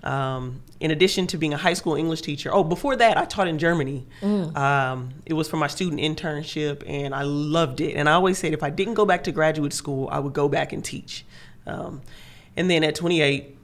Um, 0.03 0.63
in 0.79 0.89
addition 0.89 1.27
to 1.27 1.37
being 1.37 1.53
a 1.53 1.57
high 1.57 1.73
school 1.73 1.93
English 1.95 2.21
teacher, 2.21 2.49
oh, 2.51 2.63
before 2.63 2.95
that, 2.95 3.17
I 3.17 3.25
taught 3.25 3.47
in 3.47 3.59
Germany. 3.59 4.07
Um, 4.23 5.09
it 5.27 5.33
was 5.33 5.47
for 5.47 5.57
my 5.57 5.67
student 5.67 6.01
internship, 6.01 6.83
and 6.87 7.13
I 7.13 7.21
loved 7.23 7.81
it. 7.81 7.93
And 7.95 8.09
I 8.09 8.13
always 8.13 8.39
said 8.39 8.53
if 8.53 8.63
I 8.63 8.71
didn't 8.71 8.95
go 8.95 9.05
back 9.05 9.23
to 9.25 9.31
graduate 9.31 9.73
school, 9.73 10.09
I 10.11 10.17
would 10.19 10.33
go 10.33 10.49
back 10.49 10.73
and 10.73 10.83
teach. 10.83 11.23
Um, 11.67 12.01
and 12.57 12.67
then 12.69 12.83
at 12.83 12.95
28, 12.95 13.57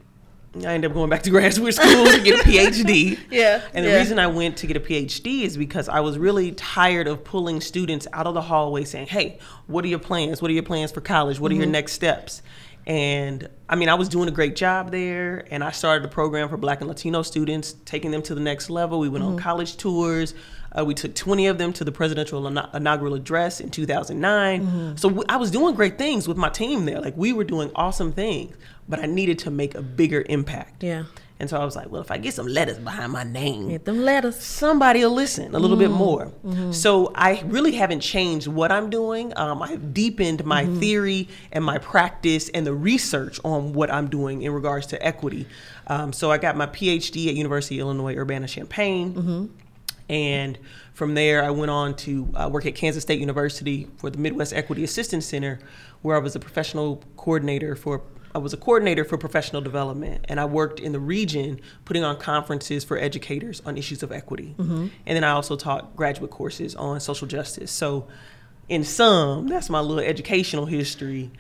I 0.64 0.74
ended 0.74 0.92
up 0.92 0.94
going 0.96 1.10
back 1.10 1.24
to 1.24 1.30
graduate 1.38 1.74
school 1.74 2.06
to 2.06 2.22
get 2.22 2.40
a 2.40 2.44
PhD. 2.44 3.18
Yeah, 3.32 3.62
And 3.74 3.84
the 3.84 3.90
yeah. 3.90 3.98
reason 3.98 4.20
I 4.20 4.28
went 4.28 4.58
to 4.58 4.68
get 4.68 4.78
a 4.78 4.80
PhD 4.80 5.42
is 5.42 5.58
because 5.58 5.90
I 5.90 6.02
was 6.02 6.20
really 6.20 6.52
tired 6.52 7.08
of 7.08 7.24
pulling 7.24 7.62
students 7.62 8.06
out 8.14 8.28
of 8.28 8.36
the 8.36 8.42
hallway 8.44 8.84
saying, 8.84 9.08
"Hey, 9.08 9.40
what 9.66 9.84
are 9.86 9.88
your 9.88 10.00
plans? 10.00 10.40
What 10.42 10.52
are 10.52 10.54
your 10.54 10.64
plans 10.64 10.92
for 10.92 11.02
college? 11.02 11.40
What 11.40 11.52
are 11.52 11.56
Mm-hmm. 11.56 11.62
your 11.64 11.72
next 11.72 11.94
steps?" 11.94 12.44
And 12.88 13.50
I 13.68 13.76
mean, 13.76 13.90
I 13.90 13.96
was 13.96 14.08
doing 14.08 14.30
a 14.30 14.32
great 14.32 14.56
job 14.56 14.92
there, 14.92 15.46
and 15.52 15.62
I 15.62 15.72
started 15.72 16.06
a 16.06 16.08
program 16.08 16.48
for 16.48 16.56
Black 16.56 16.80
and 16.80 16.88
Latino 16.88 17.22
students, 17.22 17.76
taking 17.84 18.12
them 18.12 18.22
to 18.24 18.34
the 18.34 18.40
next 18.42 18.70
level. 18.70 19.00
We 19.00 19.10
went 19.10 19.26
Mm-hmm. 19.26 19.34
on 19.34 19.40
college 19.40 19.76
tours. 19.76 20.34
Uh, 20.78 20.86
we 20.86 20.94
took 20.94 21.14
20 21.14 21.48
of 21.48 21.58
them 21.58 21.74
to 21.74 21.84
the 21.84 21.92
presidential 21.92 22.48
ina- 22.48 22.70
inaugural 22.74 23.14
address 23.14 23.60
in 23.60 23.70
2009. 23.72 24.62
Mm-hmm. 24.66 24.96
So 24.96 25.10
w- 25.10 25.26
I 25.28 25.36
was 25.36 25.52
doing 25.52 25.76
great 25.76 25.98
things 25.98 26.28
with 26.30 26.38
my 26.38 26.48
team 26.50 26.86
there. 26.86 27.02
Like 27.02 27.18
we 27.18 27.34
were 27.34 27.44
doing 27.44 27.72
awesome 27.76 28.14
things, 28.14 28.56
but 28.88 29.00
I 29.00 29.06
needed 29.06 29.40
to 29.40 29.52
make 29.52 29.76
a 29.76 29.82
bigger 29.82 30.24
impact. 30.30 30.82
Yeah. 30.84 31.04
And 31.40 31.48
so 31.50 31.58
I 31.62 31.64
was 31.66 31.76
like, 31.76 31.92
well, 31.92 32.02
if 32.02 32.10
I 32.10 32.18
get 32.18 32.34
some 32.34 32.48
letters 32.48 32.80
behind 32.80 33.12
my 33.12 33.24
name, 33.24 33.70
Get 33.70 33.86
them 33.86 34.02
letters. 34.04 34.38
somebody 34.40 35.04
will 35.04 35.12
listen 35.14 35.54
a 35.54 35.60
little 35.60 35.78
bit 35.78 35.90
Mm-hmm. 35.90 36.58
more. 36.58 36.74
So 36.74 37.12
I 37.14 37.44
really 37.46 37.74
haven't 37.74 38.00
changed 38.00 38.48
what 38.48 38.72
I'm 38.72 38.90
doing. 38.90 39.34
Um, 39.38 39.62
I've 39.62 39.94
deepened 39.94 40.44
my 40.46 40.64
Mm-hmm. 40.66 40.80
theory 40.80 41.30
and 41.52 41.64
my 41.64 41.78
practice 41.78 42.50
and 42.50 42.66
the 42.66 42.74
research 42.74 43.40
on 43.46 43.74
what 43.74 43.94
I'm 43.94 44.08
doing 44.10 44.42
in 44.42 44.52
regards 44.52 44.88
to 44.88 45.06
equity. 45.06 45.46
Um, 45.86 46.12
so 46.12 46.32
I 46.32 46.40
got 46.40 46.58
my 46.58 46.66
PhD 46.66 47.28
at 47.28 47.36
University 47.36 47.76
of 47.80 47.82
Illinois 47.82 48.16
Urbana-Champaign. 48.16 49.14
Mm-hmm. 49.14 49.46
And 50.10 50.58
from 50.94 51.14
there, 51.14 51.44
I 51.44 51.52
went 51.52 51.70
on 51.70 51.96
to 51.98 52.30
uh, 52.34 52.50
work 52.52 52.66
at 52.66 52.74
Kansas 52.76 53.04
State 53.04 53.20
University 53.20 53.88
for 53.98 54.10
the 54.10 54.18
Midwest 54.18 54.54
Equity 54.54 54.84
Assistance 54.84 55.26
Center, 55.28 55.60
where 56.02 56.16
I 56.16 56.20
was 56.20 56.36
a 56.36 56.40
professional 56.40 57.04
coordinator 57.16 57.76
for. 57.76 58.02
I 58.38 58.40
was 58.40 58.54
a 58.54 58.58
coordinator 58.58 59.04
for 59.04 59.18
professional 59.18 59.64
development, 59.64 60.24
and 60.30 60.40
I 60.40 60.46
worked 60.46 60.80
in 60.80 60.92
the 60.92 61.00
region 61.00 61.60
putting 61.86 62.04
on 62.04 62.18
conferences 62.20 62.84
for 62.84 62.96
educators 62.96 63.64
on 63.66 63.80
issues 63.80 64.04
of 64.04 64.12
equity. 64.12 64.54
And 64.60 64.92
then 65.08 65.24
I 65.24 65.32
also 65.32 65.56
taught 65.56 65.96
graduate 65.96 66.30
courses 66.30 66.76
on 66.76 67.00
social 67.00 67.28
justice. 67.28 67.72
So, 67.72 68.08
in 68.70 68.84
sum, 68.84 69.48
that's 69.48 69.72
my 69.72 69.80
little 69.80 70.04
educational 70.04 70.68
history. 70.68 71.32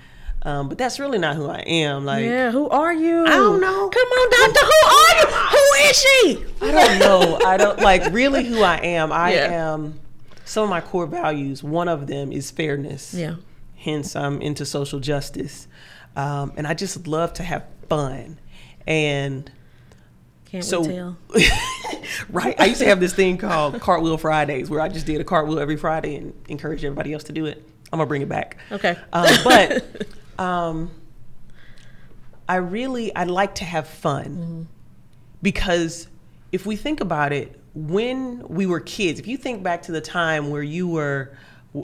Um, 0.41 0.69
but 0.69 0.79
that's 0.79 0.99
really 0.99 1.19
not 1.19 1.35
who 1.35 1.47
I 1.47 1.59
am. 1.59 2.03
Like, 2.03 2.25
Yeah, 2.25 2.49
who 2.49 2.67
are 2.69 2.93
you? 2.93 3.25
I 3.25 3.29
don't 3.29 3.61
know. 3.61 3.89
Come 3.89 4.07
on, 4.07 4.29
doctor. 4.31 4.65
Who 4.65 4.87
are 4.87 5.19
you? 5.19 5.35
Who 5.51 5.89
is 5.89 5.97
she? 5.97 6.45
I 6.65 6.71
don't 6.71 6.99
know. 6.99 7.39
I 7.45 7.57
don't 7.57 7.79
like 7.79 8.11
really 8.11 8.43
who 8.43 8.63
I 8.63 8.77
am. 8.77 9.11
I 9.11 9.33
Yeah. 9.35 9.71
am 9.73 9.99
some 10.45 10.63
of 10.63 10.69
my 10.71 10.81
core 10.81 11.05
values. 11.05 11.61
One 11.63 11.87
of 11.89 12.07
them 12.07 12.31
is 12.31 12.49
fairness. 12.49 13.13
Yeah. 13.13 13.35
Hence, 13.75 14.15
I'm 14.15 14.41
into 14.41 14.65
social 14.65 14.99
justice, 14.99 15.67
um, 16.17 16.51
and 16.57 16.67
I 16.67 16.73
just 16.73 17.07
love 17.07 17.33
to 17.33 17.43
have 17.43 17.63
fun. 17.87 18.39
And 18.87 19.49
Can't 20.45 20.65
so, 20.65 20.83
tell? 20.83 21.17
right, 22.29 22.59
I 22.59 22.65
used 22.65 22.81
to 22.81 22.87
have 22.87 22.99
this 22.99 23.13
thing 23.13 23.37
called 23.37 23.79
Cartwheel 23.79 24.17
Fridays, 24.17 24.69
where 24.69 24.81
I 24.81 24.89
just 24.89 25.05
did 25.05 25.21
a 25.21 25.23
cartwheel 25.23 25.59
every 25.59 25.77
Friday 25.77 26.15
and 26.15 26.33
encouraged 26.49 26.83
everybody 26.83 27.13
else 27.13 27.23
to 27.25 27.33
do 27.33 27.45
it. 27.45 27.63
I'm 27.93 27.99
gonna 27.99 28.07
bring 28.07 28.23
it 28.23 28.29
back. 28.29 28.57
Okay. 28.71 28.97
Um, 29.13 29.27
but 29.43 30.07
um, 30.39 30.91
I 32.49 32.55
really 32.57 33.15
I 33.15 33.25
like 33.25 33.55
to 33.55 33.65
have 33.65 33.87
fun 33.87 34.67
because 35.41 36.07
if 36.51 36.65
we 36.65 36.75
think 36.75 36.99
about 36.99 37.31
it, 37.31 37.59
when 37.75 38.45
we 38.47 38.65
were 38.65 38.79
kids, 38.79 39.19
if 39.19 39.27
you 39.27 39.37
think 39.37 39.61
back 39.61 39.83
to 39.83 39.91
the 39.91 40.01
time 40.01 40.49
where 40.49 40.63
you 40.63 40.87
were 40.87 41.37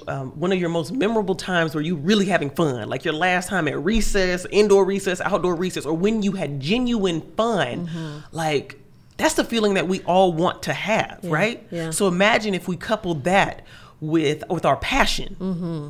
um, 0.08 0.40
one 0.40 0.52
of 0.52 0.60
your 0.60 0.70
most 0.70 0.92
memorable 0.92 1.36
times 1.36 1.76
where 1.76 1.84
you 1.84 1.96
really 1.96 2.26
having 2.26 2.50
fun, 2.50 2.90
like 2.90 3.06
your 3.06 3.14
last 3.14 3.50
time 3.50 3.68
at 3.68 3.78
recess, 3.84 4.46
indoor 4.52 4.86
recess, 4.86 5.22
outdoor 5.22 5.56
recess, 5.56 5.86
or 5.86 5.94
when 5.94 6.22
you 6.22 6.34
had 6.34 6.60
genuine 6.60 7.22
fun, 7.36 7.90
like 8.32 8.80
that's 9.18 9.36
the 9.36 9.44
feeling 9.44 9.76
that 9.76 9.88
we 9.88 10.02
all 10.02 10.34
want 10.34 10.64
to 10.64 10.74
have, 10.74 11.20
right? 11.24 11.66
yeah. 11.72 11.92
So 11.92 12.08
imagine 12.08 12.54
if 12.54 12.68
we 12.68 12.76
coupled 12.78 13.24
that 13.26 13.64
with 14.02 14.44
with 14.50 14.66
our 14.66 14.78
passion. 14.78 15.36
Mm-hmm. 15.40 15.90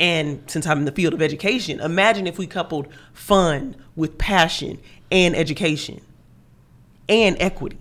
And 0.00 0.42
since 0.46 0.66
I'm 0.66 0.78
in 0.78 0.84
the 0.84 0.92
field 0.92 1.12
of 1.12 1.20
education, 1.20 1.80
imagine 1.80 2.26
if 2.26 2.38
we 2.38 2.46
coupled 2.46 2.86
fun 3.12 3.74
with 3.96 4.16
passion 4.16 4.78
and 5.10 5.34
education 5.34 6.00
and 7.08 7.36
equity. 7.40 7.78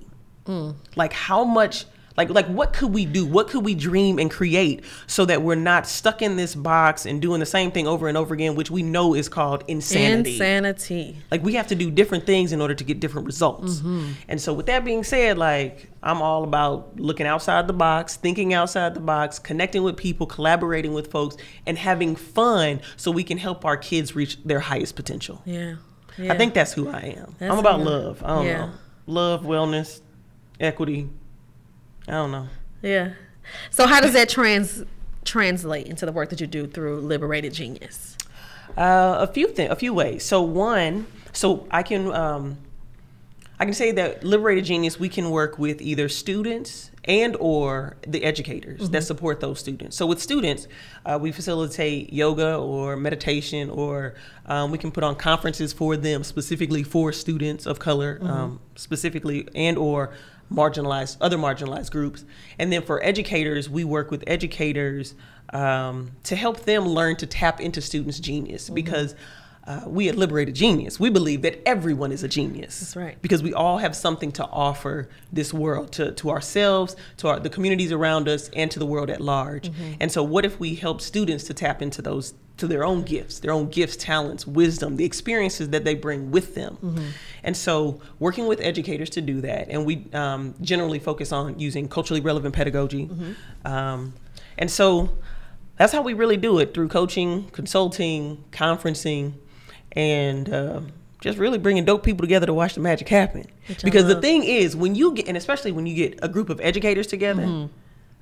Like 0.95 1.13
how 1.13 1.43
much 1.43 1.85
like 2.17 2.29
like 2.31 2.47
what 2.47 2.73
could 2.73 2.93
we 2.93 3.05
do? 3.05 3.25
What 3.25 3.47
could 3.47 3.63
we 3.63 3.75
dream 3.75 4.17
and 4.19 4.29
create 4.29 4.83
so 5.05 5.23
that 5.25 5.41
we're 5.43 5.55
not 5.55 5.87
stuck 5.87 6.21
in 6.21 6.35
this 6.35 6.55
box 6.55 7.05
and 7.05 7.21
doing 7.21 7.39
the 7.39 7.45
same 7.45 7.71
thing 7.71 7.87
over 7.87 8.07
and 8.07 8.17
over 8.17 8.33
again, 8.33 8.55
which 8.55 8.71
we 8.71 8.81
know 8.83 9.13
is 9.13 9.29
called 9.29 9.63
insanity. 9.67 10.33
Insanity. 10.33 11.17
Like 11.31 11.43
we 11.43 11.53
have 11.53 11.67
to 11.67 11.75
do 11.75 11.91
different 11.91 12.25
things 12.25 12.51
in 12.51 12.59
order 12.59 12.73
to 12.73 12.83
get 12.83 12.99
different 12.99 13.27
results. 13.27 13.75
Mm-hmm. 13.77 14.11
And 14.27 14.41
so 14.41 14.53
with 14.53 14.65
that 14.65 14.83
being 14.83 15.03
said, 15.03 15.37
like 15.37 15.89
I'm 16.01 16.21
all 16.21 16.43
about 16.43 16.99
looking 16.99 17.27
outside 17.27 17.67
the 17.67 17.73
box, 17.73 18.15
thinking 18.15 18.53
outside 18.53 18.93
the 18.95 18.99
box, 18.99 19.39
connecting 19.39 19.83
with 19.83 19.95
people, 19.97 20.25
collaborating 20.25 20.93
with 20.93 21.11
folks, 21.11 21.37
and 21.65 21.77
having 21.77 22.15
fun 22.15 22.81
so 22.95 23.11
we 23.11 23.23
can 23.23 23.37
help 23.37 23.63
our 23.63 23.77
kids 23.77 24.15
reach 24.15 24.41
their 24.43 24.59
highest 24.59 24.95
potential. 24.95 25.41
Yeah. 25.45 25.75
Yeah. 26.17 26.33
I 26.33 26.37
think 26.37 26.55
that's 26.55 26.73
who 26.73 26.89
I 26.89 27.15
am. 27.17 27.35
That's 27.37 27.51
I'm 27.53 27.59
about 27.59 27.79
who 27.81 27.83
you 27.85 27.89
are. 27.89 27.99
love. 27.99 28.23
I 28.23 28.27
don't 28.27 28.45
Yeah. 28.47 28.57
know. 28.65 28.71
Love, 29.05 29.43
wellness, 29.43 30.01
equity. 30.59 31.09
I 32.07 32.11
don't 32.11 32.31
know. 32.31 32.47
Yeah. 32.81 33.13
So 33.69 33.87
how 33.87 34.01
does 34.01 34.13
that 34.13 34.29
trans 34.29 34.83
translate 35.25 35.87
into 35.87 36.05
the 36.05 36.11
work 36.11 36.29
that 36.29 36.41
you 36.41 36.47
do 36.47 36.67
through 36.67 37.01
Liberated 37.01 37.53
Genius? 37.53 38.17
Uh, 38.77 39.17
a 39.19 39.27
few 39.27 39.47
things, 39.47 39.71
a 39.71 39.75
few 39.75 39.93
ways. 39.93 40.23
So 40.23 40.41
one, 40.41 41.07
so 41.33 41.67
I 41.71 41.83
can 41.83 42.11
um, 42.13 42.57
I 43.59 43.65
can 43.65 43.73
say 43.73 43.91
that 43.93 44.23
Liberated 44.23 44.65
Genius 44.65 44.99
we 44.99 45.09
can 45.09 45.31
work 45.31 45.57
with 45.57 45.81
either 45.81 46.09
students 46.09 46.91
and 47.05 47.35
or 47.39 47.97
the 48.05 48.23
educators 48.23 48.89
that 48.89 49.03
support 49.03 49.39
those 49.39 49.59
students. 49.59 49.95
So 49.95 50.05
with 50.05 50.21
students, 50.21 50.67
uh, 51.05 51.17
we 51.19 51.31
facilitate 51.31 52.11
yoga 52.13 52.57
or 52.57 52.97
meditation, 52.97 53.69
or 53.69 54.15
um, 54.45 54.71
we 54.71 54.77
can 54.77 54.91
put 54.91 55.03
on 55.03 55.15
conferences 55.15 55.73
for 55.73 55.97
them 55.97 56.23
specifically 56.23 56.83
for 56.83 57.11
students 57.11 57.65
of 57.65 57.79
color, 57.79 58.19
um, 58.21 58.59
specifically 58.75 59.47
and 59.55 59.77
or 59.77 60.13
marginalized 60.51 61.17
other 61.21 61.37
marginalized 61.37 61.91
groups. 61.91 62.25
And 62.59 62.71
then 62.71 62.81
for 62.81 63.03
educators, 63.03 63.69
we 63.69 63.83
work 63.83 64.11
with 64.11 64.23
educators 64.27 65.15
um, 65.53 66.11
to 66.23 66.35
help 66.35 66.61
them 66.61 66.85
learn 66.85 67.15
to 67.17 67.25
tap 67.25 67.59
into 67.59 67.81
students' 67.81 68.19
genius 68.19 68.69
because. 68.69 69.15
Uh, 69.67 69.81
we 69.85 70.07
at 70.07 70.15
Liberated 70.15 70.55
Genius, 70.55 70.97
we 70.97 71.09
believe 71.09 71.41
that 71.41 71.59
everyone 71.67 72.13
is 72.13 72.23
a 72.23 72.29
genius. 72.29 72.79
That's 72.79 72.95
right. 72.95 73.21
Because 73.21 73.43
we 73.43 73.53
all 73.53 73.79
have 73.79 73.97
something 73.97 74.31
to 74.33 74.45
offer 74.45 75.09
this 75.33 75.53
world, 75.53 75.91
to, 75.93 76.13
to 76.13 76.29
ourselves, 76.29 76.95
to 77.17 77.27
our, 77.27 77.39
the 77.41 77.49
communities 77.49 77.91
around 77.91 78.29
us, 78.29 78.49
and 78.55 78.71
to 78.71 78.79
the 78.79 78.85
world 78.85 79.09
at 79.09 79.19
large. 79.19 79.69
And 79.99 80.09
so, 80.09 80.23
what 80.23 80.45
if 80.45 80.57
we 80.57 80.75
help 80.75 81.01
students 81.01 81.43
to 81.45 81.53
tap 81.53 81.81
into 81.81 82.01
those, 82.01 82.33
to 82.55 82.65
their 82.65 82.85
own 82.85 83.03
gifts, 83.03 83.39
their 83.39 83.51
own 83.51 83.67
gifts, 83.69 83.97
talents, 83.97 84.47
wisdom, 84.47 84.95
the 84.95 85.03
experiences 85.03 85.67
that 85.71 85.83
they 85.83 85.95
bring 85.95 86.31
with 86.31 86.55
them? 86.55 86.77
And 87.43 87.57
so, 87.57 87.99
working 88.19 88.47
with 88.47 88.61
educators 88.61 89.09
to 89.11 89.21
do 89.21 89.41
that, 89.41 89.67
and 89.67 89.85
we 89.85 90.05
um, 90.13 90.55
generally 90.61 90.99
focus 90.99 91.33
on 91.33 91.59
using 91.59 91.89
culturally 91.89 92.21
relevant 92.21 92.55
pedagogy. 92.55 93.09
Um, 93.65 94.13
and 94.57 94.71
so, 94.71 95.17
that's 95.77 95.91
how 95.91 96.01
we 96.01 96.13
really 96.13 96.37
do 96.37 96.57
it 96.59 96.73
through 96.73 96.87
coaching, 96.87 97.49
consulting, 97.49 98.45
conferencing, 98.51 99.33
and 99.97 100.49
uh, 100.53 100.79
just 101.21 101.37
really 101.39 101.57
bringing 101.57 101.83
dope 101.85 102.03
people 102.03 102.21
together 102.23 102.45
to 102.45 102.53
watch 102.53 102.75
the 102.75 102.79
magic 102.81 103.09
happen. 103.09 103.45
Which 103.67 103.81
Because 103.83 104.05
the 104.05 104.21
thing 104.21 104.43
is, 104.43 104.75
when 104.75 104.93
you 104.95 105.13
get, 105.13 105.27
and 105.27 105.35
especially 105.35 105.71
when 105.71 105.85
you 105.87 105.95
get 105.95 106.19
a 106.21 106.29
group 106.29 106.49
of 106.49 106.61
educators 106.61 107.07
together 107.07 107.41
Mm-hmm. 107.43 107.73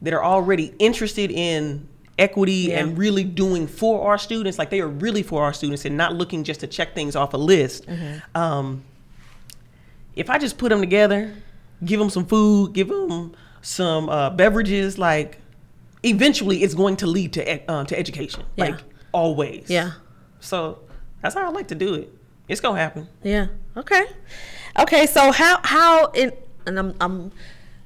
that 0.01 0.13
are 0.13 0.23
already 0.23 0.73
interested 0.79 1.29
in 1.31 1.87
equity 2.17 2.67
Yeah. 2.69 2.79
and 2.79 2.97
really 2.97 3.23
doing 3.25 3.67
for 3.67 4.07
our 4.07 4.17
students, 4.17 4.57
like 4.57 4.69
they 4.69 4.79
are 4.79 4.87
really 4.87 5.21
for 5.23 5.43
our 5.43 5.51
students 5.53 5.83
and 5.85 5.97
not 5.97 6.13
looking 6.15 6.43
just 6.45 6.61
to 6.61 6.67
check 6.67 6.95
things 6.95 7.15
off 7.15 7.33
a 7.33 7.37
list. 7.37 7.85
Mm-hmm. 7.87 8.37
Um, 8.41 8.83
if 10.15 10.29
I 10.29 10.37
just 10.37 10.57
put 10.57 10.69
them 10.69 10.79
together, 10.79 11.33
give 11.83 11.99
them 11.99 12.09
some 12.09 12.25
food, 12.25 12.71
give 12.73 12.87
them 12.87 13.33
some 13.61 14.07
uh, 14.09 14.29
beverages, 14.29 14.97
like 14.97 15.39
eventually 16.03 16.63
it's 16.63 16.73
going 16.73 16.95
to 16.97 17.07
lead 17.07 17.33
to 17.33 17.71
um, 17.71 17.85
to 17.87 17.99
education, 17.99 18.43
Yeah. 18.55 18.65
like 18.65 18.79
always. 19.11 19.69
Yeah. 19.69 19.91
So 20.39 20.79
that's 21.25 21.33
how 21.33 21.43
I 21.43 21.49
like 21.49 21.69
to 21.69 21.75
do 21.75 21.95
it. 21.95 22.13
It's 22.47 22.61
gonna 22.61 22.79
happen. 22.79 23.07
Yeah. 23.23 23.47
Okay. 23.75 24.05
Okay. 24.79 25.07
So 25.07 25.31
how 25.31 25.59
how 25.63 26.11
in 26.11 26.31
and 26.67 26.77
I'm 26.77 26.93
I'm 27.01 27.31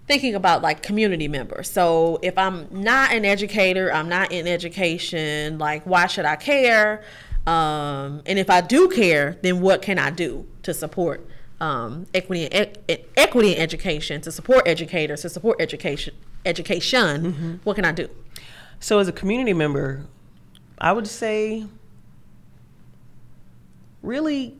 thinking 0.07 0.35
about 0.35 0.61
like 0.61 0.83
community 0.83 1.29
members. 1.29 1.69
So 1.69 2.19
if 2.21 2.37
I'm 2.37 2.67
not 2.69 3.13
an 3.13 3.23
educator, 3.23 3.93
I'm 3.93 4.09
not 4.09 4.33
in 4.33 4.45
education. 4.45 5.57
Like, 5.57 5.85
why 5.85 6.07
should 6.07 6.25
I 6.25 6.35
care? 6.35 7.01
Um, 7.47 8.21
and 8.25 8.37
if 8.37 8.49
I 8.49 8.59
do 8.59 8.89
care, 8.89 9.37
then 9.41 9.61
what 9.61 9.81
can 9.81 9.97
I 9.97 10.09
do 10.09 10.45
to 10.63 10.73
support 10.73 11.25
um, 11.61 12.07
equity 12.13 12.51
and 12.51 12.77
e- 12.89 12.97
equity 13.15 13.55
in 13.55 13.61
education, 13.61 14.19
to 14.21 14.31
support 14.33 14.67
educators, 14.67 15.21
to 15.21 15.29
support 15.29 15.61
education 15.61 16.13
education? 16.45 17.59
What 17.63 17.75
can 17.75 17.85
I 17.85 17.93
do? 17.93 18.09
So 18.81 18.99
as 18.99 19.07
a 19.07 19.13
community 19.13 19.53
member, 19.53 20.05
I 20.77 20.91
would 20.91 21.07
say 21.07 21.65
really 24.01 24.57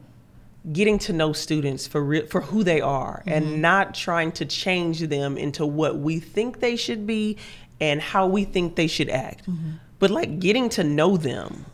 getting 0.74 1.00
to 1.00 1.13
know 1.13 1.34
students 1.34 1.88
for 1.88 2.03
re- 2.03 2.25
for 2.25 2.41
who 2.41 2.63
they 2.63 2.81
are 2.81 3.24
and 3.25 3.46
mm-hmm. 3.46 3.62
not 3.62 3.96
trying 3.96 4.31
to 4.31 4.46
change 4.46 5.00
them 5.01 5.38
into 5.38 5.65
what 5.65 5.98
we 5.98 6.19
think 6.19 6.60
they 6.60 6.75
should 6.75 7.08
be 7.08 7.38
and 7.79 8.01
how 8.01 8.27
we 8.27 8.43
think 8.43 8.75
they 8.75 8.88
should 8.88 9.10
act. 9.10 9.50
Mm-hmm. 9.50 9.72
But 10.00 10.12
like 10.12 10.39
getting 10.39 10.69
to 10.69 10.84
know 10.84 11.17
them 11.17 11.65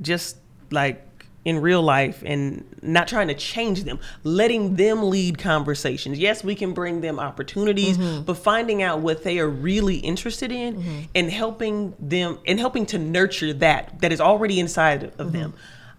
just 0.00 0.36
like 0.70 1.00
in 1.44 1.60
real 1.60 1.82
life 1.82 2.22
and 2.24 2.64
not 2.80 3.06
trying 3.06 3.28
to 3.28 3.34
change 3.34 3.84
them, 3.84 3.98
letting 4.22 4.76
them 4.76 5.10
lead 5.10 5.36
conversations. 5.38 6.18
Yes, 6.18 6.42
we 6.42 6.54
can 6.54 6.72
bring 6.72 7.02
them 7.02 7.18
opportunities, 7.18 7.98
mm-hmm. 7.98 8.22
but 8.22 8.34
finding 8.38 8.82
out 8.82 9.00
what 9.00 9.24
they 9.24 9.38
are 9.38 9.48
really 9.48 9.96
interested 9.96 10.50
in 10.50 11.08
and 11.14 11.30
helping 11.30 11.94
them 11.98 12.38
and 12.46 12.58
helping 12.58 12.86
to 12.86 12.98
nurture 12.98 13.52
that 13.54 14.00
that 14.00 14.10
is 14.10 14.20
already 14.20 14.58
inside 14.58 15.12
of 15.18 15.32
them. 15.32 15.54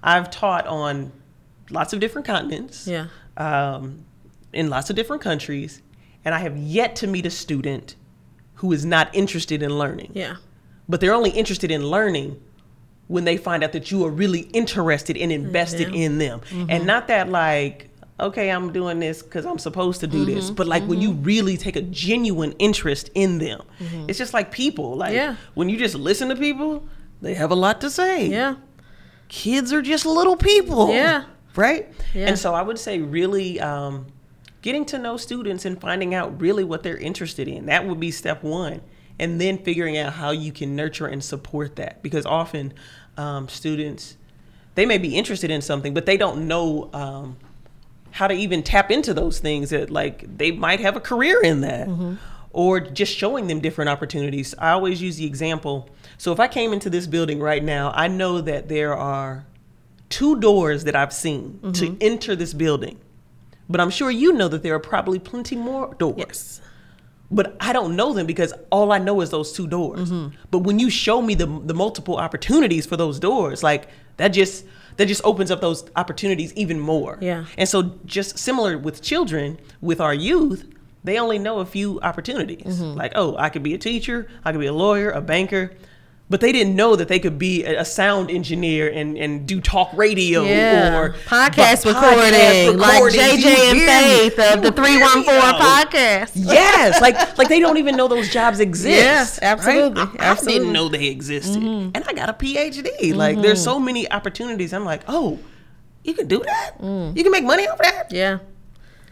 I've 0.05 0.29
taught 0.29 0.65
on 0.67 1.11
lots 1.69 1.91
of 1.93 1.99
different 1.99 2.25
continents, 2.27 2.87
Yeah. 2.87 3.07
um, 3.37 4.05
in 4.53 4.69
lots 4.69 4.89
of 4.89 4.95
different 4.95 5.21
countries, 5.21 5.81
and 6.23 6.33
I 6.33 6.39
have 6.39 6.55
yet 6.57 6.95
to 6.97 7.07
meet 7.07 7.25
a 7.25 7.29
student 7.31 7.95
who 8.59 8.71
is 8.71 8.85
not 8.85 9.13
interested 9.13 9.61
in 9.61 9.77
learning 9.77 10.11
Yeah. 10.13 10.35
but 10.87 11.01
they're 11.01 11.13
only 11.13 11.31
interested 11.31 11.71
in 11.71 11.85
learning 11.87 12.39
when 13.07 13.25
they 13.25 13.37
find 13.37 13.63
out 13.63 13.73
that 13.73 13.91
you 13.91 14.05
are 14.05 14.09
really 14.09 14.41
interested 14.53 15.17
and 15.17 15.31
invested 15.31 15.93
in 15.93 16.17
them 16.19 16.39
Mm-hmm. 16.39 16.69
and 16.71 16.85
not 16.87 17.07
that 17.09 17.27
like 17.29 17.89
okay 18.17 18.49
i'm 18.49 18.71
doing 18.71 18.99
this 18.99 19.21
because 19.21 19.45
i'm 19.45 19.59
supposed 19.59 19.99
to 19.99 20.07
do 20.07 20.23
this 20.23 20.45
Mm-hmm. 20.45 20.55
but 20.55 20.67
like 20.67 20.83
when 20.83 21.01
you 21.01 21.11
really 21.11 21.57
take 21.57 21.75
a 21.75 21.81
genuine 21.81 22.53
interest 22.59 23.09
in 23.13 23.39
them 23.39 23.61
it's 24.07 24.17
just 24.17 24.33
like 24.33 24.51
people 24.51 24.95
like 24.95 25.09
Mm-hmm. 25.09 25.31
Yeah. 25.31 25.35
when 25.53 25.67
you 25.69 25.77
just 25.77 25.95
listen 25.95 26.29
to 26.29 26.35
people 26.37 26.87
they 27.21 27.33
have 27.33 27.51
a 27.51 27.55
lot 27.55 27.81
to 27.81 27.89
say 27.89 28.27
Yeah. 28.27 28.55
Kids 29.27 29.73
are 29.73 29.81
just 29.81 30.05
little 30.05 30.35
people. 30.35 30.91
Yeah. 30.91 31.25
Right? 31.55 31.91
Yeah. 32.13 32.27
And 32.27 32.39
so 32.39 32.53
I 32.53 32.61
would 32.61 32.77
say 32.77 32.99
really 32.99 33.59
um, 33.59 34.07
getting 34.61 34.85
to 34.85 34.97
know 34.97 35.17
students 35.17 35.65
and 35.65 35.79
finding 35.79 36.13
out 36.13 36.41
really 36.41 36.63
what 36.63 36.83
they're 36.83 36.97
interested 36.97 37.47
in. 37.47 37.67
That 37.67 37.87
would 37.87 37.99
be 37.99 38.11
step 38.11 38.43
one. 38.43 38.81
And 39.17 39.39
then 39.39 39.59
figuring 39.59 39.97
out 39.97 40.13
how 40.13 40.31
you 40.31 40.51
can 40.51 40.75
nurture 40.75 41.07
and 41.07 41.23
support 41.23 41.77
that. 41.77 42.03
Because 42.03 42.25
often 42.25 42.73
um, 43.15 43.47
students, 43.47 44.17
they 44.75 44.85
may 44.85 44.97
be 44.97 45.15
interested 45.15 45.49
in 45.49 45.61
something, 45.61 45.93
but 45.93 46.05
they 46.05 46.17
don't 46.17 46.49
know 46.49 46.89
um, 46.91 47.37
how 48.15 48.27
to 48.27 48.33
even 48.33 48.63
tap 48.63 48.91
into 48.91 49.13
those 49.13 49.39
things 49.39 49.71
that 49.71 49.89
like 49.89 50.37
they 50.37 50.49
might 50.49 50.79
have 50.79 50.95
a 50.95 51.01
career 51.01 51.41
in 51.43 51.59
that 51.61 51.89
or 52.53 52.79
just 52.79 53.13
showing 53.13 53.47
them 53.47 53.59
different 53.59 53.89
opportunities 53.89 54.55
i 54.57 54.71
always 54.71 55.01
use 55.01 55.17
the 55.17 55.25
example 55.25 55.89
so 56.17 56.31
if 56.31 56.39
i 56.39 56.47
came 56.47 56.73
into 56.73 56.89
this 56.89 57.07
building 57.07 57.39
right 57.39 57.63
now 57.63 57.91
i 57.95 58.07
know 58.07 58.41
that 58.41 58.67
there 58.69 58.95
are 58.95 59.45
two 60.09 60.39
doors 60.39 60.83
that 60.83 60.95
i've 60.95 61.13
seen 61.13 61.59
to 61.61 61.85
mm-hmm. 61.85 61.95
enter 62.01 62.35
this 62.35 62.53
building 62.53 62.99
but 63.69 63.79
i'm 63.81 63.89
sure 63.89 64.11
you 64.11 64.33
know 64.33 64.47
that 64.47 64.63
there 64.63 64.73
are 64.75 64.79
probably 64.79 65.19
plenty 65.19 65.55
more 65.55 65.93
doors 65.95 66.15
Yes. 66.17 66.61
but 67.31 67.57
I 67.59 67.73
don't 67.73 67.95
know 67.95 68.13
them 68.13 68.27
because 68.27 68.53
all 68.69 68.91
I 68.91 68.99
know 68.99 69.19
is 69.21 69.31
those 69.31 69.51
two 69.51 69.65
doors. 69.67 70.11
Mm-hmm. 70.11 70.35
But 70.51 70.59
when 70.59 70.77
you 70.77 70.91
show 70.91 71.21
me 71.23 71.33
the 71.33 71.47
the 71.47 71.73
multiple 71.73 72.17
opportunities 72.17 72.85
for 72.85 72.97
those 72.97 73.19
doors, 73.19 73.63
like 73.63 73.87
that 74.17 74.29
just 74.29 74.65
that 74.97 75.07
just 75.07 75.21
opens 75.25 75.51
up 75.51 75.61
those 75.61 75.89
opportunities 75.95 76.53
even 76.53 76.79
more. 76.79 77.17
Yeah. 77.21 77.45
And 77.57 77.67
so 77.67 77.95
just 78.05 78.37
similar 78.37 78.77
with 78.77 79.01
children, 79.01 79.57
with 79.81 79.99
our 79.99 80.13
youth, 80.13 80.67
they 81.03 81.19
only 81.19 81.37
know 81.37 81.59
a 81.59 81.65
few 81.65 81.99
opportunities. 82.01 82.79
Mm-hmm. 82.79 82.97
Like, 82.97 83.11
oh, 83.15 83.35
I 83.37 83.49
could 83.49 83.63
be 83.63 83.73
a 83.73 83.77
teacher, 83.77 84.27
I 84.43 84.51
could 84.51 84.61
be 84.61 84.67
a 84.67 84.73
lawyer, 84.73 85.11
a 85.11 85.21
banker. 85.21 85.71
But 86.27 86.41
they 86.41 86.51
didn't 86.51 86.75
know 86.75 86.95
that 86.95 87.07
they 87.07 87.19
could 87.19 87.37
be 87.37 87.63
a 87.63 87.85
sound 87.85 88.31
engineer 88.31 88.89
and, 88.91 89.15
and 89.15 89.45
do 89.47 89.61
talk 89.61 89.91
radio 89.93 90.43
Yeah. 90.43 90.97
or 90.97 91.13
podcast 91.13 91.83
po- 91.83 91.93
recording, 91.93 92.79
like. 92.79 93.03
JJ 93.13 93.45
and? 93.45 93.81
Faith 93.81 94.39
of 94.39 94.63
the 94.63 94.71
three 94.71 94.71
one 94.71 94.73
four 94.73 94.83
three 94.83 94.93
hear 94.93 95.05
one 95.05 95.19
me, 95.19 95.25
four 95.25 95.35
yo? 95.35 95.41
podcast. 95.53 96.31
Yes, 96.35 96.99
like 96.99 97.37
like 97.37 97.47
they 97.47 97.59
don't 97.59 97.77
even 97.77 97.95
know 97.95 98.07
those 98.07 98.29
jobs 98.29 98.59
exist. 98.59 98.89
Yes, 98.89 99.39
absolutely, 99.41 100.03
right? 100.03 100.19
I, 100.19 100.23
I 100.23 100.31
absolutely. 100.31 100.59
didn't 100.59 100.73
know 100.73 100.89
they 100.89 101.07
existed, 101.07 101.61
mm-hmm. 101.61 101.91
and 101.93 102.03
I 102.07 102.13
got 102.13 102.29
a 102.29 102.33
PhD. 102.33 103.13
Like 103.13 103.41
there's 103.41 103.59
mm-hmm. 103.59 103.63
so 103.63 103.79
many 103.79 104.11
opportunities. 104.11 104.73
I'm 104.73 104.85
like, 104.85 105.03
oh, 105.07 105.39
you 106.03 106.13
can 106.13 106.27
do 106.27 106.39
that. 106.39 106.79
Mm. 106.79 107.15
You 107.15 107.23
can 107.23 107.31
make 107.31 107.43
money 107.43 107.67
off 107.67 107.77
that. 107.79 108.11
Yeah. 108.11 108.39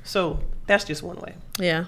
So 0.04 0.40
that's 0.68 0.84
just 0.84 1.04
one 1.04 1.18
way. 1.18 1.36
Yeah. 1.60 1.86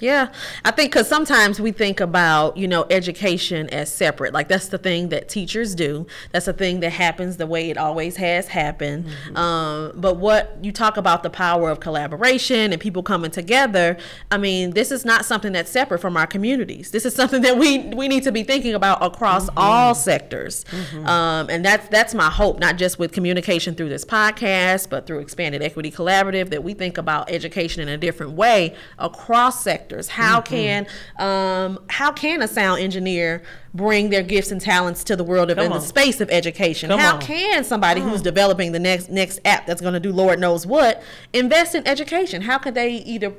Yeah, 0.00 0.28
I 0.64 0.70
think 0.70 0.92
because 0.92 1.08
sometimes 1.08 1.60
we 1.60 1.72
think 1.72 2.00
about 2.00 2.56
you 2.56 2.68
know 2.68 2.86
education 2.88 3.68
as 3.70 3.92
separate. 3.92 4.32
Like 4.32 4.48
that's 4.48 4.68
the 4.68 4.78
thing 4.78 5.08
that 5.08 5.28
teachers 5.28 5.74
do. 5.74 6.06
That's 6.30 6.46
the 6.46 6.52
thing 6.52 6.80
that 6.80 6.90
happens 6.90 7.36
the 7.36 7.46
way 7.46 7.70
it 7.70 7.76
always 7.76 8.16
has 8.16 8.48
happened. 8.48 9.06
Mm-hmm. 9.06 9.36
Um, 9.36 9.92
but 9.96 10.16
what 10.16 10.56
you 10.62 10.70
talk 10.70 10.96
about 10.96 11.22
the 11.22 11.30
power 11.30 11.70
of 11.70 11.80
collaboration 11.80 12.72
and 12.72 12.80
people 12.80 13.02
coming 13.02 13.30
together. 13.30 13.96
I 14.30 14.38
mean, 14.38 14.70
this 14.70 14.92
is 14.92 15.04
not 15.04 15.24
something 15.24 15.52
that's 15.52 15.70
separate 15.70 15.98
from 15.98 16.16
our 16.16 16.26
communities. 16.26 16.92
This 16.92 17.04
is 17.04 17.14
something 17.14 17.42
that 17.42 17.58
we 17.58 17.78
we 17.78 18.06
need 18.06 18.22
to 18.22 18.32
be 18.32 18.44
thinking 18.44 18.74
about 18.74 19.02
across 19.02 19.46
mm-hmm. 19.46 19.58
all 19.58 19.94
sectors. 19.96 20.64
Mm-hmm. 20.64 21.06
Um, 21.06 21.50
and 21.50 21.64
that's 21.64 21.88
that's 21.88 22.14
my 22.14 22.30
hope, 22.30 22.60
not 22.60 22.76
just 22.76 23.00
with 23.00 23.10
communication 23.10 23.74
through 23.74 23.88
this 23.88 24.04
podcast, 24.04 24.90
but 24.90 25.06
through 25.06 25.18
expanded 25.18 25.60
equity 25.60 25.90
collaborative, 25.90 26.50
that 26.50 26.62
we 26.62 26.74
think 26.74 26.98
about 26.98 27.30
education 27.30 27.82
in 27.82 27.88
a 27.88 27.96
different 27.96 28.32
way 28.32 28.76
across 28.98 29.62
sectors 29.62 29.87
sectors. 29.88 30.08
How 30.08 30.40
mm-hmm. 30.40 30.54
can 30.54 30.86
um, 31.18 31.78
how 31.88 32.12
can 32.12 32.42
a 32.42 32.48
sound 32.48 32.80
engineer 32.80 33.42
bring 33.74 34.10
their 34.10 34.22
gifts 34.22 34.50
and 34.50 34.60
talents 34.60 35.04
to 35.04 35.16
the 35.16 35.24
world 35.24 35.50
of 35.50 35.58
in 35.58 35.70
the 35.70 35.80
space 35.80 36.20
of 36.20 36.30
education? 36.30 36.90
Come 36.90 37.00
how 37.00 37.14
on. 37.14 37.20
can 37.20 37.64
somebody 37.64 38.00
Come 38.00 38.10
who's 38.10 38.22
developing 38.22 38.72
the 38.72 38.78
next 38.78 39.10
next 39.10 39.40
app 39.44 39.66
that's 39.66 39.80
going 39.80 39.94
to 39.94 40.00
do 40.00 40.12
Lord 40.12 40.38
knows 40.38 40.66
what 40.66 41.02
invest 41.32 41.74
in 41.74 41.86
education? 41.86 42.42
How 42.42 42.58
can 42.58 42.74
they 42.74 42.94
either 42.94 43.32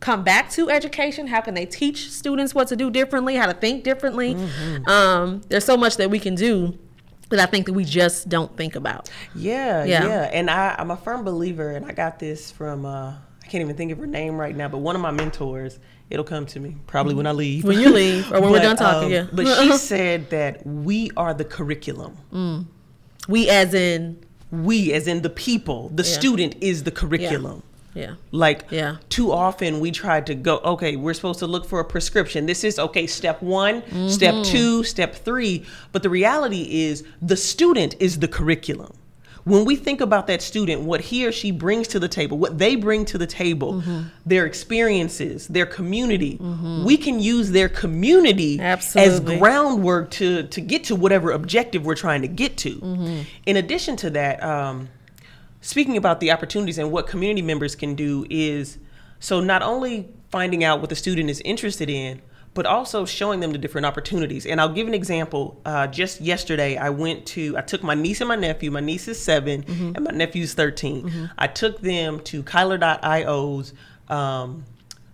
come 0.00 0.22
back 0.22 0.50
to 0.50 0.70
education? 0.70 1.26
How 1.26 1.40
can 1.40 1.54
they 1.54 1.66
teach 1.66 2.10
students 2.10 2.54
what 2.54 2.68
to 2.68 2.76
do 2.76 2.90
differently, 2.90 3.36
how 3.36 3.46
to 3.46 3.54
think 3.54 3.84
differently? 3.84 4.34
Mm-hmm. 4.34 4.88
Um, 4.88 5.40
there's 5.48 5.64
so 5.64 5.76
much 5.76 5.96
that 5.96 6.10
we 6.10 6.18
can 6.18 6.34
do 6.34 6.78
that 7.30 7.40
I 7.40 7.44
think 7.44 7.66
that 7.66 7.74
we 7.74 7.84
just 7.84 8.28
don't 8.30 8.56
think 8.56 8.74
about. 8.74 9.10
Yeah, 9.34 9.84
yeah, 9.84 10.06
yeah. 10.06 10.30
and 10.32 10.48
I, 10.48 10.76
am 10.78 10.90
a 10.90 10.96
firm 10.96 11.24
believer, 11.24 11.72
and 11.72 11.84
I 11.84 11.92
got 11.92 12.18
this 12.18 12.50
from 12.50 12.86
uh, 12.86 13.16
I 13.48 13.50
can't 13.50 13.62
even 13.62 13.76
think 13.76 13.92
of 13.92 13.98
her 13.98 14.06
name 14.06 14.38
right 14.38 14.54
now, 14.54 14.68
but 14.68 14.76
one 14.76 14.94
of 14.94 15.00
my 15.00 15.10
mentors, 15.10 15.78
it'll 16.10 16.22
come 16.22 16.44
to 16.44 16.60
me 16.60 16.76
probably 16.86 17.14
when 17.14 17.26
I 17.26 17.32
leave. 17.32 17.64
When 17.64 17.80
you 17.80 17.88
leave 17.88 18.30
or 18.30 18.42
when 18.42 18.42
but, 18.42 18.52
we're 18.52 18.60
done 18.60 18.76
talking, 18.76 19.06
um, 19.06 19.10
yeah. 19.10 19.26
but 19.32 19.46
she 19.46 19.72
said 19.78 20.28
that 20.28 20.66
we 20.66 21.10
are 21.16 21.32
the 21.32 21.46
curriculum. 21.46 22.18
Mm. 22.30 22.66
We 23.26 23.48
as 23.48 23.72
in 23.72 24.22
we 24.50 24.92
as 24.92 25.06
in 25.06 25.22
the 25.22 25.30
people, 25.30 25.88
the 25.94 26.02
yeah. 26.02 26.10
student 26.10 26.56
is 26.60 26.82
the 26.82 26.90
curriculum. 26.90 27.62
Yeah. 27.94 28.02
yeah. 28.02 28.14
Like 28.32 28.66
yeah. 28.70 28.96
too 29.08 29.32
often 29.32 29.80
we 29.80 29.92
try 29.92 30.20
to 30.20 30.34
go, 30.34 30.58
okay, 30.58 30.96
we're 30.96 31.14
supposed 31.14 31.38
to 31.38 31.46
look 31.46 31.64
for 31.64 31.80
a 31.80 31.86
prescription. 31.86 32.44
This 32.44 32.64
is 32.64 32.78
okay, 32.78 33.06
step 33.06 33.40
one, 33.40 33.80
mm-hmm. 33.80 34.08
step 34.08 34.44
two, 34.44 34.84
step 34.84 35.14
three. 35.14 35.64
But 35.92 36.02
the 36.02 36.10
reality 36.10 36.82
is 36.82 37.02
the 37.22 37.36
student 37.38 37.96
is 37.98 38.18
the 38.18 38.28
curriculum 38.28 38.92
when 39.48 39.64
we 39.64 39.76
think 39.76 40.00
about 40.00 40.26
that 40.26 40.42
student, 40.42 40.82
what 40.82 41.00
he 41.00 41.26
or 41.26 41.32
she 41.32 41.50
brings 41.50 41.88
to 41.88 41.98
the 41.98 42.08
table, 42.08 42.38
what 42.38 42.58
they 42.58 42.76
bring 42.76 43.04
to 43.06 43.18
the 43.18 43.26
table, 43.26 43.74
mm-hmm. 43.74 44.02
their 44.26 44.46
experiences, 44.46 45.48
their 45.48 45.66
community, 45.66 46.38
mm-hmm. 46.38 46.84
we 46.84 46.96
can 46.96 47.18
use 47.18 47.50
their 47.50 47.68
community 47.68 48.60
Absolutely. 48.60 49.34
as 49.34 49.38
groundwork 49.38 50.10
to 50.12 50.44
to 50.44 50.60
get 50.60 50.84
to 50.84 50.94
whatever 50.94 51.32
objective 51.32 51.84
we're 51.84 51.94
trying 51.94 52.22
to 52.22 52.28
get 52.28 52.56
to. 52.58 52.76
Mm-hmm. 52.76 53.20
In 53.46 53.56
addition 53.56 53.96
to 53.96 54.10
that, 54.10 54.42
um, 54.42 54.88
speaking 55.60 55.96
about 55.96 56.20
the 56.20 56.30
opportunities 56.30 56.78
and 56.78 56.92
what 56.92 57.06
community 57.06 57.42
members 57.42 57.74
can 57.74 57.94
do 57.94 58.26
is 58.28 58.78
so 59.20 59.40
not 59.40 59.62
only 59.62 60.08
finding 60.30 60.62
out 60.62 60.80
what 60.80 60.90
the 60.90 60.96
student 60.96 61.30
is 61.30 61.40
interested 61.40 61.88
in, 61.88 62.20
but 62.54 62.66
also 62.66 63.04
showing 63.04 63.40
them 63.40 63.52
the 63.52 63.58
different 63.58 63.86
opportunities. 63.86 64.46
And 64.46 64.60
I'll 64.60 64.72
give 64.72 64.88
an 64.88 64.94
example. 64.94 65.60
Uh, 65.64 65.86
just 65.86 66.20
yesterday, 66.20 66.76
I 66.76 66.90
went 66.90 67.26
to, 67.26 67.56
I 67.56 67.60
took 67.60 67.82
my 67.82 67.94
niece 67.94 68.20
and 68.20 68.28
my 68.28 68.36
nephew. 68.36 68.70
My 68.70 68.80
niece 68.80 69.08
is 69.08 69.22
7 69.22 69.62
mm-hmm. 69.62 69.92
and 69.94 70.04
my 70.04 70.10
nephew's 70.10 70.54
13. 70.54 71.04
Mm-hmm. 71.04 71.24
I 71.36 71.46
took 71.46 71.80
them 71.80 72.20
to 72.24 72.42
Kyler.io's 72.42 73.74
um, 74.08 74.64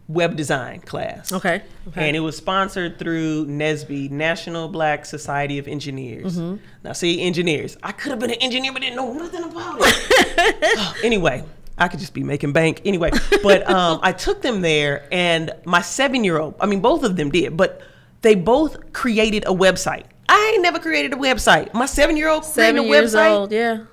web 0.08 0.36
design 0.36 0.80
class. 0.80 1.32
Okay. 1.32 1.62
okay. 1.88 2.08
And 2.08 2.16
it 2.16 2.20
was 2.20 2.36
sponsored 2.36 2.98
through 2.98 3.46
NSBE, 3.46 4.10
National 4.10 4.68
Black 4.68 5.06
Society 5.06 5.58
of 5.58 5.66
Engineers. 5.66 6.38
Mm-hmm. 6.38 6.64
Now, 6.82 6.92
see, 6.92 7.20
engineers. 7.20 7.76
I 7.82 7.92
could 7.92 8.10
have 8.10 8.20
been 8.20 8.30
an 8.30 8.40
engineer, 8.40 8.72
but 8.72 8.82
didn't 8.82 8.96
know 8.96 9.12
nothing 9.12 9.44
about 9.44 9.76
it. 9.80 10.94
anyway, 11.04 11.44
I 11.76 11.88
could 11.88 12.00
just 12.00 12.14
be 12.14 12.22
making 12.22 12.52
bank 12.52 12.82
anyway. 12.84 13.10
But 13.42 13.68
um, 13.70 14.00
I 14.02 14.12
took 14.12 14.42
them 14.42 14.60
there, 14.60 15.08
and 15.12 15.52
my 15.64 15.80
seven 15.80 16.24
year 16.24 16.38
old, 16.38 16.54
I 16.60 16.66
mean, 16.66 16.80
both 16.80 17.02
of 17.02 17.16
them 17.16 17.30
did, 17.30 17.56
but 17.56 17.82
they 18.22 18.34
both 18.34 18.92
created 18.92 19.44
a 19.44 19.52
website. 19.52 20.04
I 20.28 20.52
ain't 20.54 20.62
never 20.62 20.78
created 20.78 21.12
a 21.12 21.16
website. 21.16 21.74
My 21.74 21.86
seven 21.86 22.16
year 22.16 22.28
old 22.28 22.44
created 22.44 22.80
a 22.80 22.84
website. 22.84 23.30
Old, 23.30 23.52
yeah. 23.52 23.84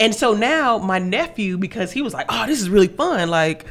And 0.00 0.14
so 0.14 0.34
now 0.34 0.78
my 0.78 0.98
nephew, 0.98 1.58
because 1.58 1.90
he 1.90 2.02
was 2.02 2.14
like, 2.14 2.26
oh, 2.28 2.46
this 2.46 2.60
is 2.60 2.70
really 2.70 2.88
fun. 2.88 3.30
Like, 3.30 3.66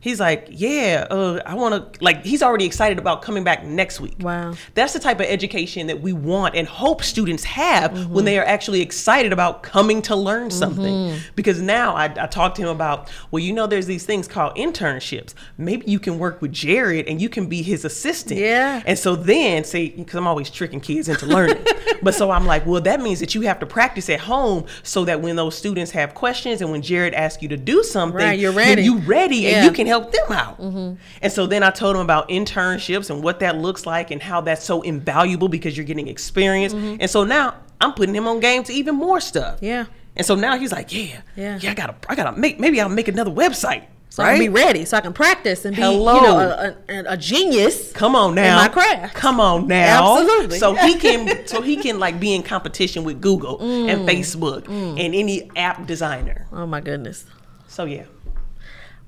he's 0.00 0.20
like, 0.20 0.46
yeah, 0.50 1.06
uh, 1.10 1.40
I 1.44 1.54
want 1.54 1.94
to, 1.94 2.04
like, 2.04 2.24
he's 2.24 2.42
already 2.42 2.64
excited 2.64 2.98
about 2.98 3.22
coming 3.22 3.44
back 3.44 3.64
next 3.64 4.00
week. 4.00 4.16
Wow. 4.20 4.54
That's 4.74 4.92
the 4.92 5.00
type 5.00 5.18
of 5.20 5.26
education 5.26 5.88
that 5.88 6.00
we 6.00 6.12
want 6.12 6.54
and 6.54 6.68
hope 6.68 7.02
students 7.02 7.44
have 7.44 7.92
mm-hmm. 7.92 8.12
when 8.12 8.24
they 8.24 8.38
are 8.38 8.44
actually 8.44 8.80
excited 8.80 9.32
about 9.32 9.62
coming 9.62 10.00
to 10.02 10.14
learn 10.14 10.50
something. 10.50 10.84
Mm-hmm. 10.84 11.18
Because 11.34 11.60
now 11.60 11.94
I, 11.94 12.04
I 12.04 12.26
talked 12.26 12.56
to 12.56 12.62
him 12.62 12.68
about, 12.68 13.10
well, 13.30 13.42
you 13.42 13.52
know, 13.52 13.66
there's 13.66 13.86
these 13.86 14.06
things 14.06 14.28
called 14.28 14.56
internships. 14.56 15.34
Maybe 15.56 15.90
you 15.90 15.98
can 15.98 16.18
work 16.18 16.40
with 16.40 16.52
Jared 16.52 17.08
and 17.08 17.20
you 17.20 17.28
can 17.28 17.46
be 17.46 17.62
his 17.62 17.84
assistant. 17.84 18.40
Yeah. 18.40 18.82
And 18.86 18.98
so 18.98 19.16
then, 19.16 19.64
see, 19.64 19.90
because 19.90 20.14
I'm 20.14 20.26
always 20.26 20.50
tricking 20.50 20.80
kids 20.80 21.08
into 21.08 21.26
learning. 21.26 21.64
but 22.02 22.14
so 22.14 22.30
I'm 22.30 22.46
like, 22.46 22.64
well, 22.66 22.80
that 22.82 23.00
means 23.00 23.20
that 23.20 23.34
you 23.34 23.42
have 23.42 23.58
to 23.60 23.66
practice 23.66 24.08
at 24.08 24.20
home 24.20 24.66
so 24.84 25.04
that 25.06 25.20
when 25.20 25.34
those 25.36 25.56
students 25.58 25.90
have 25.90 26.14
questions 26.14 26.60
and 26.60 26.70
when 26.70 26.82
Jared 26.82 27.14
asks 27.14 27.42
you 27.42 27.48
to 27.48 27.56
do 27.56 27.82
something, 27.82 28.16
right, 28.16 28.38
you're 28.38 28.52
ready. 28.52 28.82
you 28.82 28.98
ready 28.98 29.38
yeah. 29.38 29.48
and 29.50 29.64
you 29.64 29.72
can 29.72 29.87
help 29.88 30.12
them 30.12 30.30
out. 30.30 30.60
Mm-hmm. 30.60 30.94
And 31.22 31.32
so 31.32 31.46
then 31.46 31.62
I 31.62 31.70
told 31.70 31.96
them 31.96 32.02
about 32.02 32.28
internships 32.28 33.10
and 33.10 33.22
what 33.22 33.40
that 33.40 33.56
looks 33.56 33.86
like 33.86 34.10
and 34.10 34.22
how 34.22 34.40
that's 34.40 34.64
so 34.64 34.82
invaluable 34.82 35.48
because 35.48 35.76
you're 35.76 35.86
getting 35.86 36.08
experience. 36.08 36.74
Mm-hmm. 36.74 36.96
And 37.00 37.10
so 37.10 37.24
now 37.24 37.54
I'm 37.80 37.94
putting 37.94 38.14
him 38.14 38.26
on 38.26 38.40
game 38.40 38.62
to 38.64 38.72
even 38.72 38.94
more 38.94 39.20
stuff. 39.20 39.58
Yeah. 39.60 39.86
And 40.16 40.26
so 40.26 40.34
now 40.34 40.58
he's 40.58 40.72
like, 40.72 40.92
yeah, 40.92 41.20
yeah, 41.36 41.58
yeah 41.60 41.70
I 41.70 41.74
gotta, 41.74 41.94
I 42.08 42.14
gotta 42.14 42.36
make, 42.36 42.58
maybe 42.58 42.80
I'll 42.80 42.88
make 42.88 43.08
another 43.08 43.30
website. 43.30 43.84
So 44.10 44.24
right? 44.24 44.30
I 44.30 44.36
can 44.36 44.46
be 44.46 44.48
ready, 44.48 44.84
so 44.84 44.96
I 44.96 45.00
can 45.00 45.12
practice 45.12 45.64
and 45.64 45.76
be, 45.76 45.82
Hello. 45.82 46.16
you 46.16 46.22
know, 46.22 46.38
a, 46.38 46.76
a, 46.88 47.12
a, 47.12 47.16
genius. 47.16 47.92
Come 47.92 48.16
on 48.16 48.34
now, 48.34 48.56
my 48.56 48.66
craft. 48.66 49.14
Come 49.14 49.38
on 49.38 49.68
now, 49.68 50.18
absolutely. 50.18 50.58
So 50.58 50.74
he 50.74 50.94
can, 50.98 51.46
so 51.46 51.60
he 51.60 51.76
can 51.76 52.00
like 52.00 52.18
be 52.18 52.34
in 52.34 52.42
competition 52.42 53.04
with 53.04 53.20
Google 53.20 53.58
mm. 53.58 53.88
and 53.88 54.08
Facebook 54.08 54.62
mm. 54.62 54.98
and 54.98 55.14
any 55.14 55.50
app 55.54 55.86
designer. 55.86 56.46
Oh 56.52 56.66
my 56.66 56.80
goodness. 56.80 57.26
So 57.68 57.84
yeah 57.84 58.06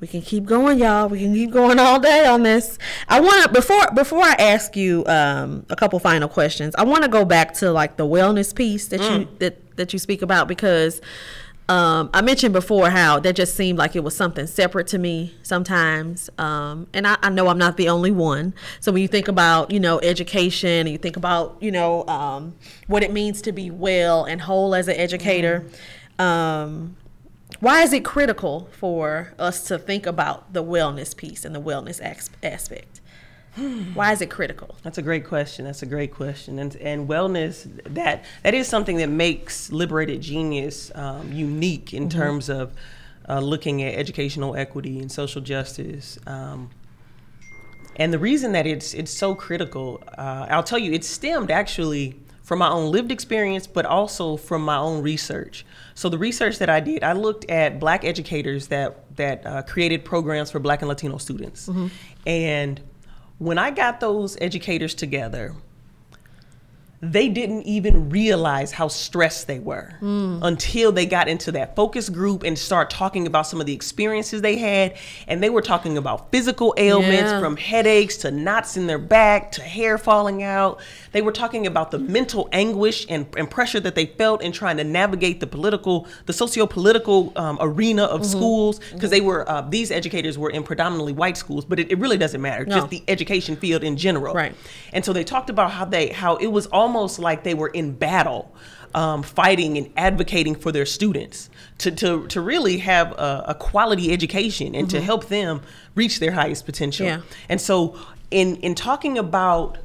we 0.01 0.09
can 0.09 0.23
keep 0.23 0.47
going, 0.47 0.79
y'all. 0.79 1.09
We 1.09 1.21
can 1.21 1.35
keep 1.35 1.51
going 1.51 1.79
all 1.79 2.01
day 2.01 2.27
on 2.27 2.43
this. 2.43 2.79
I 3.09 3.21
want 3.21 3.45
to 3.45 3.53
before 3.53 3.91
before 3.95 4.23
I 4.23 4.33
ask 4.33 4.75
you 4.77 5.05
um, 5.07 5.67
a 5.69 5.77
couple 5.77 5.99
final 5.99 6.29
questions. 6.29 6.75
I 6.77 6.85
want 6.85 7.03
to 7.03 7.09
go 7.09 7.25
back 7.25 7.55
to 7.55 7.71
like 7.71 7.97
the 7.97 8.07
wellness 8.07 8.55
piece 8.55 8.89
that 8.89 9.01
mm. 9.01 9.21
you 9.21 9.29
that 9.39 9.77
that 9.77 9.93
you 9.93 9.99
speak 9.99 10.23
about 10.23 10.49
because 10.49 11.03
um, 11.69 12.11
I 12.13 12.23
mentioned 12.23 12.53
before 12.53 12.91
how 12.91 13.21
that 13.21 13.37
just 13.37 13.55
seemed 13.55 13.79
like 13.79 13.95
it 13.95 14.03
was 14.03 14.17
something 14.17 14.47
separate 14.47 14.89
to 14.89 14.99
me 14.99 15.35
sometimes. 15.43 16.29
Um, 16.37 16.89
and 16.93 17.07
I, 17.07 17.17
I, 17.23 17.31
know 17.31 17.47
I'm 17.47 17.59
not 17.59 17.77
the 17.77 17.89
only 17.89 18.11
one. 18.11 18.55
So 18.81 18.91
when 18.91 19.03
you 19.03 19.07
think 19.07 19.29
about, 19.29 19.71
you 19.71 19.79
know, 19.79 20.01
education 20.01 20.69
and 20.69 20.89
you 20.89 20.99
think 20.99 21.17
about, 21.17 21.59
you 21.61 21.71
know, 21.71 22.05
um, 22.09 22.57
what 22.89 23.05
it 23.05 23.13
means 23.13 23.41
to 23.43 23.53
be 23.53 23.71
well 23.71 24.25
and 24.25 24.41
whole 24.41 24.75
as 24.75 24.89
an 24.89 24.97
educator, 24.97 25.65
mm 26.19 26.91
why 27.61 27.83
is 27.83 27.93
it 27.93 28.05
critical 28.05 28.69
for 28.73 29.33
us 29.39 29.65
to 29.65 29.79
think 29.79 30.07
about 30.07 30.53
the 30.53 30.65
wellness 30.65 31.17
piece 31.17 31.45
and 31.45 31.55
the 31.55 31.61
wellness 31.61 32.01
aspect? 32.43 33.01
Why 33.95 34.13
is 34.13 34.21
it 34.21 34.31
critical? 34.31 34.77
That's 34.83 34.99
a 34.99 35.03
great 35.03 35.27
question. 35.27 35.65
That's 35.65 35.83
a 35.83 35.87
great 35.87 36.15
question. 36.15 36.59
And 36.59 36.77
and 36.77 37.09
wellness 37.09 37.69
that 37.95 38.25
that 38.43 38.55
is 38.55 38.69
something 38.69 38.97
that 38.99 39.09
makes 39.09 39.73
Liberated 39.73 40.21
Genius 40.21 40.93
um, 40.95 41.33
unique 41.33 41.93
in 41.93 42.09
mm-hmm. 42.09 42.19
terms 42.19 42.49
of 42.49 42.73
uh, 43.29 43.41
looking 43.41 43.83
at 43.83 43.95
educational 43.95 44.57
equity 44.57 44.99
and 45.01 45.11
social 45.11 45.41
justice. 45.41 46.19
Um, 46.27 46.71
and 47.97 48.13
the 48.13 48.19
reason 48.19 48.53
that 48.53 48.67
it's 48.67 48.95
it's 48.95 49.13
so 49.13 49.35
critical, 49.35 50.03
uh, 50.17 50.47
I'll 50.49 50.63
tell 50.63 50.79
you, 50.79 50.93
it 50.93 51.05
stemmed 51.05 51.51
actually 51.51 52.17
from 52.51 52.59
my 52.59 52.69
own 52.69 52.91
lived 52.91 53.13
experience, 53.13 53.69
but 53.69 53.87
also 53.87 54.37
from 54.37 54.61
my 54.61 54.77
own 54.77 55.05
research. 55.05 55.65
So 55.95 56.09
the 56.09 56.19
research 56.19 56.59
that 56.59 56.69
I 56.69 56.81
did, 56.81 57.05
I 57.05 57.13
looked 57.13 57.49
at 57.49 57.79
Black 57.79 58.05
educators 58.05 58.67
that 58.67 59.17
that 59.17 59.47
uh, 59.47 59.63
created 59.63 60.05
programs 60.05 60.51
for 60.51 60.59
Black 60.59 60.83
and 60.83 60.89
Latino 60.89 61.17
students, 61.19 61.69
mm-hmm. 61.69 61.87
and 62.27 62.81
when 63.39 63.57
I 63.57 63.71
got 63.71 64.01
those 64.01 64.37
educators 64.41 64.95
together, 64.97 65.55
they 67.03 67.31
didn't 67.31 67.63
even 67.63 68.11
realize 68.11 68.73
how 68.73 68.87
stressed 68.87 69.47
they 69.47 69.59
were 69.59 69.95
until 70.03 70.93
they 70.93 71.07
got 71.07 71.29
into 71.29 71.51
that 71.53 71.75
focus 71.75 72.11
group 72.11 72.43
and 72.43 72.59
start 72.59 72.91
talking 72.91 73.27
about 73.27 73.47
some 73.47 73.59
of 73.59 73.65
the 73.67 73.73
experiences 73.73 74.43
they 74.43 74.59
had 74.59 74.95
and 75.27 75.43
they 75.43 75.49
were 75.49 75.63
talking 75.63 75.97
about 75.97 76.31
physical 76.31 76.75
ailments 76.77 77.31
Yeah. 77.33 77.41
from 77.41 77.57
headaches 77.57 78.19
to 78.19 78.31
knots 78.31 78.77
in 78.77 78.87
their 78.87 78.99
back 78.99 79.51
to 79.53 79.63
hair 79.63 79.97
falling 79.97 80.43
out 80.43 80.79
they 81.13 81.23
were 81.23 81.33
talking 81.33 81.67
about 81.67 81.91
the 81.91 81.99
mental 81.99 82.51
anguish 82.53 83.07
and, 83.09 83.27
and 83.35 83.51
pressure 83.51 83.81
that 83.81 83.95
they 83.95 84.05
felt 84.05 84.43
in 84.43 84.53
trying 84.53 84.77
to 84.77 84.85
navigate 84.85 85.41
the 85.41 85.47
political 85.47 86.07
the 86.27 86.35
socio-political 86.35 87.33
um, 87.37 87.57
arena 87.63 88.05
of 88.05 88.21
Mm-hmm. 88.21 88.31
schools 88.31 88.81
because 88.93 89.09
they 89.09 89.23
were 89.23 89.49
uh, 89.49 89.63
these 89.63 89.91
educators 89.91 90.37
were 90.37 90.51
in 90.51 90.63
predominantly 90.65 91.15
white 91.15 91.39
schools 91.39 91.65
but 91.65 91.81
it, 91.81 91.91
it 91.91 91.99
really 91.99 92.19
doesn't 92.19 92.43
matter 92.43 92.67
No. 92.67 92.75
just 92.77 92.91
the 92.91 93.03
education 93.09 93.57
field 93.57 93.83
in 93.83 93.97
general 93.97 94.35
Right. 94.35 94.55
and 94.93 95.03
so 95.03 95.15
they 95.15 95.25
talked 95.25 95.49
about 95.49 95.71
how 95.71 95.87
they 95.87 96.09
how 96.09 96.37
it 96.37 96.49
was 96.49 96.67
almost 96.67 96.90
like 97.19 97.45
they 97.45 97.55
were 97.55 97.69
in 97.69 97.93
battle, 97.93 98.55
um, 98.95 99.23
fighting 99.23 99.79
and 99.79 99.91
advocating 99.97 100.55
for 100.55 100.73
their 100.73 100.87
students 100.87 101.51
to 101.79 101.91
to, 101.91 102.27
to 102.29 102.41
really 102.41 102.79
have 102.79 103.13
a, 103.13 103.45
a 103.49 103.55
quality 103.55 104.13
education 104.13 104.75
and 104.75 104.91
to 104.91 105.01
help 105.01 105.29
them 105.29 105.63
reach 105.95 106.21
their 106.21 106.33
highest 106.33 106.67
potential. 106.67 107.07
Yeah. 107.07 107.21
And 107.49 107.61
so 107.61 107.99
in 108.31 108.57
in 108.57 108.75
talking 108.75 109.19
about 109.19 109.79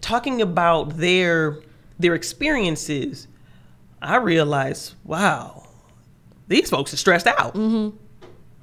talking 0.00 0.40
about 0.40 0.96
their 0.96 1.58
their 1.98 2.14
experiences, 2.14 3.28
I 4.00 4.16
realized, 4.16 4.94
wow, 5.04 5.66
these 6.48 6.70
folks 6.70 6.94
are 6.94 6.96
stressed 6.96 7.26
out 7.26 7.54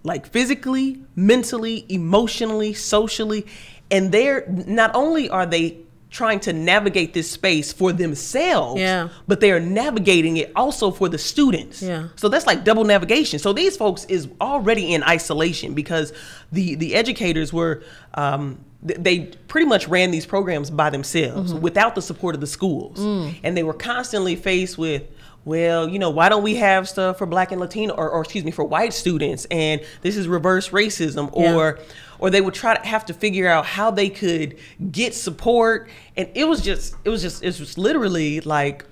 like 0.07 0.25
physically, 0.27 1.01
mentally, 1.15 1.85
emotionally, 1.89 2.73
socially. 2.73 3.45
And 3.91 4.11
they're 4.11 4.45
not 4.47 4.91
only 4.95 5.29
are 5.29 5.45
they 5.45 5.77
trying 6.09 6.39
to 6.39 6.53
navigate 6.53 7.13
this 7.13 7.29
space 7.29 7.73
for 7.73 7.91
themselves, 7.91 8.79
Yeah. 8.79 9.09
but 9.27 9.39
they 9.41 9.51
are 9.51 9.59
navigating 9.59 10.37
it 10.37 10.51
also 10.55 10.89
for 10.91 11.09
the 11.09 11.17
students. 11.17 11.81
Yeah. 11.81 12.07
So 12.15 12.29
that's 12.29 12.47
like 12.47 12.63
double 12.63 12.85
navigation. 12.85 13.39
So 13.39 13.51
these 13.53 13.75
folks 13.75 14.05
is 14.05 14.27
already 14.39 14.93
in 14.93 15.03
isolation 15.03 15.73
because 15.73 16.13
the 16.51 16.75
the 16.75 16.95
educators 16.95 17.51
were 17.51 17.83
um, 18.13 18.57
th- 18.87 18.99
they 19.01 19.19
pretty 19.47 19.67
much 19.67 19.87
ran 19.89 20.11
these 20.11 20.25
programs 20.25 20.69
by 20.69 20.89
themselves 20.89 21.53
without 21.53 21.93
the 21.95 22.01
support 22.01 22.35
of 22.35 22.41
the 22.41 22.47
schools, 22.47 22.99
and 23.43 23.57
they 23.57 23.63
were 23.63 23.73
constantly 23.73 24.35
faced 24.37 24.77
with 24.77 25.03
well, 25.47 25.87
you 25.87 25.97
know, 25.97 26.09
why 26.09 26.27
don't 26.27 26.43
we 26.43 26.55
have 26.55 26.89
stuff 26.89 27.17
for 27.19 27.25
black 27.25 27.53
and 27.53 27.61
Latino 27.61 27.93
or, 27.93 28.09
or 28.09 28.21
excuse 28.21 28.43
me, 28.43 28.51
for 28.51 28.65
white 28.65 28.93
students? 28.93 29.45
And 29.49 29.79
this 30.01 30.17
is 30.17 30.27
reverse 30.27 30.69
racism 30.69 31.31
Yeah. 31.33 31.55
or 31.55 31.79
or 32.19 32.29
they 32.29 32.41
would 32.41 32.53
try 32.53 32.75
to 32.75 32.85
have 32.85 33.05
to 33.05 33.13
figure 33.13 33.47
out 33.47 33.65
how 33.65 33.89
they 33.89 34.09
could 34.09 34.57
get 34.91 35.13
support. 35.15 35.87
And 36.17 36.29
it 36.35 36.45
was 36.49 36.61
just 36.61 36.95
it 37.05 37.09
was 37.09 37.21
just 37.21 37.41
it 37.43 37.57
was 37.61 37.77
literally 37.77 38.41
like 38.41 38.83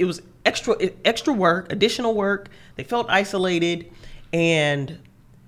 it 0.00 0.04
was 0.04 0.20
extra 0.44 0.74
extra 1.04 1.32
work, 1.32 1.70
additional 1.70 2.14
work. 2.14 2.48
They 2.74 2.82
felt 2.82 3.06
isolated 3.08 3.92
and 4.32 4.98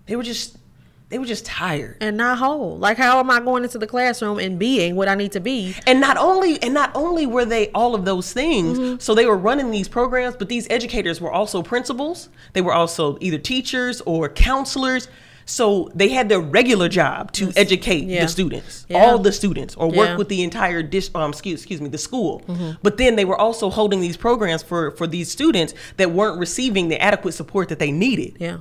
they 0.06 0.14
were 0.14 0.22
just 0.22 0.58
they 1.08 1.18
were 1.18 1.24
just 1.24 1.46
tired. 1.46 1.96
and 2.00 2.16
not 2.16 2.38
whole. 2.38 2.76
Like, 2.78 2.96
how 2.96 3.20
am 3.20 3.30
I 3.30 3.38
going 3.40 3.62
into 3.62 3.78
the 3.78 3.86
classroom 3.86 4.38
and 4.40 4.58
being 4.58 4.96
what 4.96 5.08
I 5.08 5.14
need 5.14 5.32
to 5.32 5.40
be? 5.40 5.74
And 5.86 6.00
not 6.00 6.16
only 6.16 6.60
and 6.62 6.74
not 6.74 6.90
only 6.94 7.26
were 7.26 7.44
they 7.44 7.70
all 7.72 7.94
of 7.94 8.04
those 8.04 8.32
things, 8.32 8.78
Mm-hmm. 8.78 8.98
so 8.98 9.14
they 9.14 9.26
were 9.26 9.36
running 9.36 9.70
these 9.70 9.86
programs, 9.88 10.34
but 10.36 10.48
these 10.48 10.66
educators 10.70 11.20
were 11.20 11.30
also 11.32 11.62
principals. 11.62 12.28
They 12.54 12.60
were 12.60 12.72
also 12.72 13.18
either 13.20 13.38
teachers 13.38 14.00
or 14.02 14.28
counselors. 14.28 15.08
So 15.48 15.92
they 15.94 16.08
had 16.08 16.28
their 16.28 16.40
regular 16.40 16.88
job 16.88 17.30
to 17.34 17.52
educate 17.54 18.02
Yeah. 18.08 18.22
the 18.22 18.28
students, 18.28 18.84
Yeah. 18.88 18.98
all 19.06 19.18
the 19.20 19.30
students, 19.30 19.76
or 19.76 19.86
work 19.86 20.08
Yeah. 20.08 20.16
with 20.16 20.28
the 20.28 20.42
entire 20.42 20.82
dis- 20.82 21.08
um, 21.14 21.30
excuse, 21.30 21.60
excuse 21.60 21.80
me, 21.80 21.88
the 21.88 21.98
school. 21.98 22.42
Mm-hmm. 22.48 22.70
But 22.82 22.96
then 22.96 23.14
they 23.14 23.24
were 23.24 23.38
also 23.40 23.70
holding 23.70 24.00
these 24.00 24.16
programs 24.16 24.64
for 24.64 24.90
for 24.90 25.06
these 25.06 25.30
students 25.30 25.72
that 25.98 26.10
weren't 26.10 26.40
receiving 26.40 26.88
the 26.88 27.00
adequate 27.00 27.30
support 27.34 27.68
that 27.68 27.78
they 27.78 27.92
needed. 27.92 28.34
Yeah. 28.40 28.56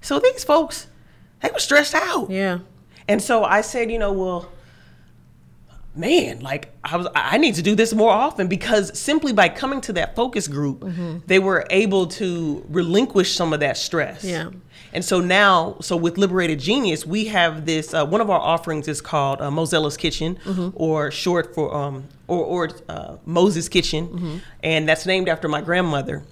So 0.00 0.18
these 0.18 0.42
folks, 0.42 0.88
they 1.40 1.50
were 1.52 1.58
stressed 1.58 1.94
out. 1.94 2.30
Yeah. 2.30 2.58
And 3.08 3.22
so 3.22 3.44
I 3.44 3.60
said, 3.60 3.90
you 3.90 3.98
know, 3.98 4.12
well, 4.12 4.50
man, 5.94 6.40
like 6.40 6.68
I 6.84 6.96
was 6.96 7.06
I 7.14 7.38
need 7.38 7.54
to 7.54 7.62
do 7.62 7.74
this 7.74 7.94
more 7.94 8.10
often 8.10 8.48
because 8.48 8.98
simply 8.98 9.32
by 9.32 9.48
coming 9.48 9.80
to 9.82 9.92
that 9.94 10.14
focus 10.16 10.48
group, 10.48 10.80
Mm-hmm. 10.80 11.18
they 11.26 11.38
were 11.38 11.66
able 11.70 12.06
to 12.08 12.64
relinquish 12.68 13.34
some 13.34 13.52
of 13.52 13.60
that 13.60 13.76
stress. 13.76 14.24
Yeah. 14.24 14.50
And 14.92 15.04
so 15.04 15.20
now, 15.20 15.76
so 15.80 15.96
with 15.96 16.16
Liberated 16.16 16.58
Genius, 16.58 17.04
we 17.04 17.26
have 17.26 17.66
this. 17.66 17.92
Uh, 17.92 18.06
one 18.06 18.20
of 18.20 18.30
our 18.30 18.40
offerings 18.40 18.88
is 18.88 19.00
called 19.00 19.40
uh, 19.42 19.50
Mosella's 19.50 19.96
Kitchen, 19.96 20.38
Mm-hmm. 20.44 20.70
or 20.74 21.10
short 21.10 21.54
for 21.54 21.74
um, 21.74 22.04
or 22.28 22.44
or 22.44 22.70
uh, 22.88 23.16
Moses 23.24 23.68
Kitchen, 23.68 24.08
Mm-hmm. 24.08 24.36
and 24.62 24.88
that's 24.88 25.06
named 25.06 25.28
after 25.28 25.48
my 25.48 25.60
grandmother, 25.60 26.24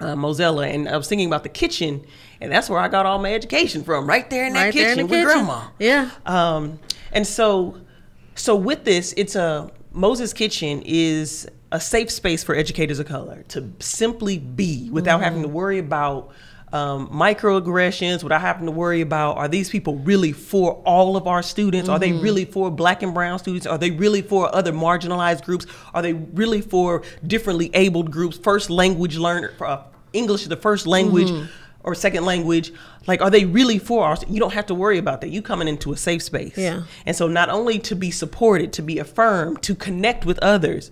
uh, 0.00 0.14
Mosella. 0.16 0.66
And 0.68 0.88
I 0.88 0.96
was 0.96 1.08
thinking 1.08 1.26
about 1.26 1.42
the 1.42 1.48
kitchen, 1.48 2.04
and 2.40 2.52
that's 2.52 2.68
where 2.68 2.78
I 2.78 2.88
got 2.88 3.06
all 3.06 3.18
my 3.18 3.32
education 3.34 3.82
from, 3.84 4.06
right 4.06 4.28
there 4.30 4.46
in 4.46 4.52
that 4.54 4.64
Right 4.64 4.72
kitchen 4.72 4.90
in 4.90 4.96
the 4.98 5.02
with 5.04 5.10
kitchen. 5.28 5.44
grandma. 5.44 5.68
Yeah. 5.78 6.10
Um, 6.26 6.78
and 7.12 7.26
so, 7.26 7.80
so 8.34 8.54
with 8.56 8.84
this, 8.84 9.14
it's 9.16 9.34
a 9.36 9.70
Moses 9.92 10.32
Kitchen 10.32 10.82
is 10.84 11.48
a 11.72 11.80
safe 11.80 12.10
space 12.10 12.44
for 12.44 12.54
educators 12.54 12.98
of 12.98 13.06
color 13.06 13.44
to 13.48 13.72
simply 13.80 14.38
be 14.38 14.88
without 14.90 15.20
having 15.22 15.42
to 15.42 15.48
worry 15.48 15.78
about 15.78 16.32
um, 16.72 17.08
microaggressions, 17.08 18.22
without 18.22 18.40
having 18.40 18.66
to 18.66 18.72
worry 18.72 19.00
about 19.00 19.36
are 19.36 19.48
these 19.48 19.70
people 19.70 19.96
really 19.96 20.32
for 20.32 20.74
all 20.84 21.16
of 21.16 21.26
our 21.26 21.42
students? 21.42 21.88
Are 21.88 21.98
they 21.98 22.12
really 22.12 22.44
for 22.44 22.70
black 22.70 23.02
and 23.02 23.14
brown 23.14 23.38
students? 23.38 23.66
Are 23.66 23.78
they 23.78 23.90
really 23.90 24.20
for 24.22 24.54
other 24.54 24.72
marginalized 24.72 25.44
groups? 25.44 25.66
Are 25.94 26.02
they 26.02 26.12
really 26.12 26.60
for 26.60 27.02
differently 27.26 27.70
abled 27.72 28.10
groups? 28.10 28.36
First 28.36 28.68
language 28.68 29.16
learner, 29.16 29.54
uh, 29.60 29.84
English 30.12 30.42
is 30.42 30.48
the 30.48 30.56
first 30.56 30.86
language 30.86 31.30
or 31.86 31.94
second 31.94 32.24
language 32.26 32.72
like 33.06 33.22
are 33.22 33.30
they 33.30 33.44
really 33.46 33.78
for 33.78 34.08
us 34.10 34.24
you 34.28 34.38
don't 34.40 34.52
have 34.52 34.66
to 34.66 34.74
worry 34.74 34.98
about 34.98 35.20
that 35.22 35.30
you 35.30 35.40
coming 35.40 35.68
into 35.68 35.92
a 35.92 35.96
safe 35.96 36.20
space 36.22 36.58
Yeah. 36.58 36.82
and 37.06 37.16
so 37.16 37.28
not 37.28 37.48
only 37.48 37.78
to 37.78 37.94
be 37.94 38.10
supported 38.10 38.72
to 38.74 38.82
be 38.82 38.98
affirmed 38.98 39.62
to 39.62 39.74
connect 39.74 40.26
with 40.26 40.38
others 40.40 40.90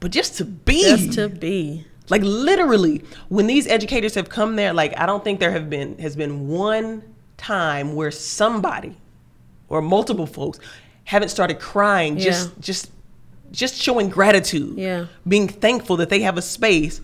but 0.00 0.10
just 0.10 0.36
to 0.38 0.44
be 0.44 0.82
Just 0.82 1.12
to 1.12 1.28
be. 1.28 1.86
like 2.08 2.22
literally 2.24 3.04
when 3.28 3.46
these 3.46 3.66
educators 3.68 4.14
have 4.14 4.28
come 4.30 4.56
there 4.56 4.72
like 4.72 4.98
i 4.98 5.04
don't 5.06 5.22
think 5.22 5.38
there 5.38 5.52
have 5.52 5.68
been 5.70 5.98
has 5.98 6.16
been 6.16 6.48
one 6.48 7.02
time 7.36 7.94
where 7.94 8.10
somebody 8.10 8.96
or 9.68 9.82
multiple 9.82 10.26
folks 10.26 10.58
haven't 11.04 11.28
started 11.28 11.60
crying 11.60 12.16
just 12.16 12.58
just 12.58 12.90
just 13.50 13.74
showing 13.74 14.08
gratitude 14.08 14.78
Yeah. 14.78 15.06
being 15.28 15.46
thankful 15.46 15.98
that 15.98 16.08
they 16.08 16.20
have 16.22 16.38
a 16.38 16.42
space 16.42 17.02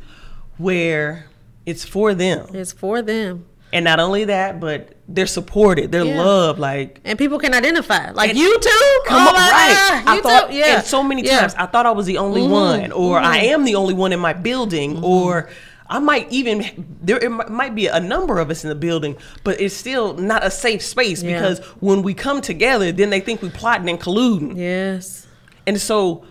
where 0.57 1.27
it's 1.71 1.85
for 1.85 2.15
them 2.15 2.47
It's 2.55 2.73
for 2.73 3.03
them. 3.03 3.45
and 3.73 3.85
not 3.85 3.99
only 4.01 4.25
that, 4.25 4.61
but 4.61 4.95
they're 5.09 5.27
supported, 5.27 5.93
they're 5.93 6.05
Yeah. 6.05 6.23
loved. 6.23 6.59
Like, 6.59 7.01
And 7.05 7.19
people 7.19 7.39
can 7.39 7.53
identify. 7.55 8.11
Like 8.13 8.35
you 8.35 8.59
too? 8.61 9.01
come 9.07 9.23
Oh 9.27 9.29
on, 9.29 9.35
right? 9.35 10.03
God, 10.05 10.19
I 10.19 10.21
thought, 10.21 10.51
too? 10.51 10.57
Yeah. 10.57 10.77
and 10.77 10.85
so 10.87 11.03
many 11.03 11.23
Yeah. 11.23 11.31
Mm-hmm. 11.33 11.41
times 11.41 11.55
I 11.59 11.67
thought 11.67 11.87
I 11.87 11.91
was 12.01 12.07
the 12.07 12.19
only 12.19 12.43
one, 12.43 12.93
or 12.93 13.19
I 13.19 13.39
am 13.55 13.65
the 13.65 13.75
only 13.75 13.95
one 13.95 14.13
in 14.13 14.21
my 14.21 14.33
building, 14.33 15.03
or 15.03 15.49
I 15.91 15.99
might 15.99 16.27
even 16.31 16.59
there 17.03 17.19
it 17.19 17.31
might 17.63 17.75
be 17.75 17.87
a 17.87 18.01
number 18.01 18.39
of 18.39 18.51
us 18.51 18.63
in 18.65 18.69
the 18.69 18.75
building, 18.89 19.17
but 19.45 19.59
it's 19.61 19.75
still 19.75 20.15
not 20.15 20.45
a 20.45 20.51
safe 20.51 20.83
space 20.83 21.23
Yeah. 21.23 21.33
because 21.35 21.59
when 21.81 22.03
we 22.03 22.13
come 22.15 22.41
together, 22.43 22.93
then 22.93 23.09
they 23.11 23.21
think 23.21 23.41
we 23.43 23.49
plotting 23.49 23.89
and 23.89 23.99
colluding. 24.01 24.53
Yes. 24.57 25.27
And 25.67 25.81
so, 25.81 26.25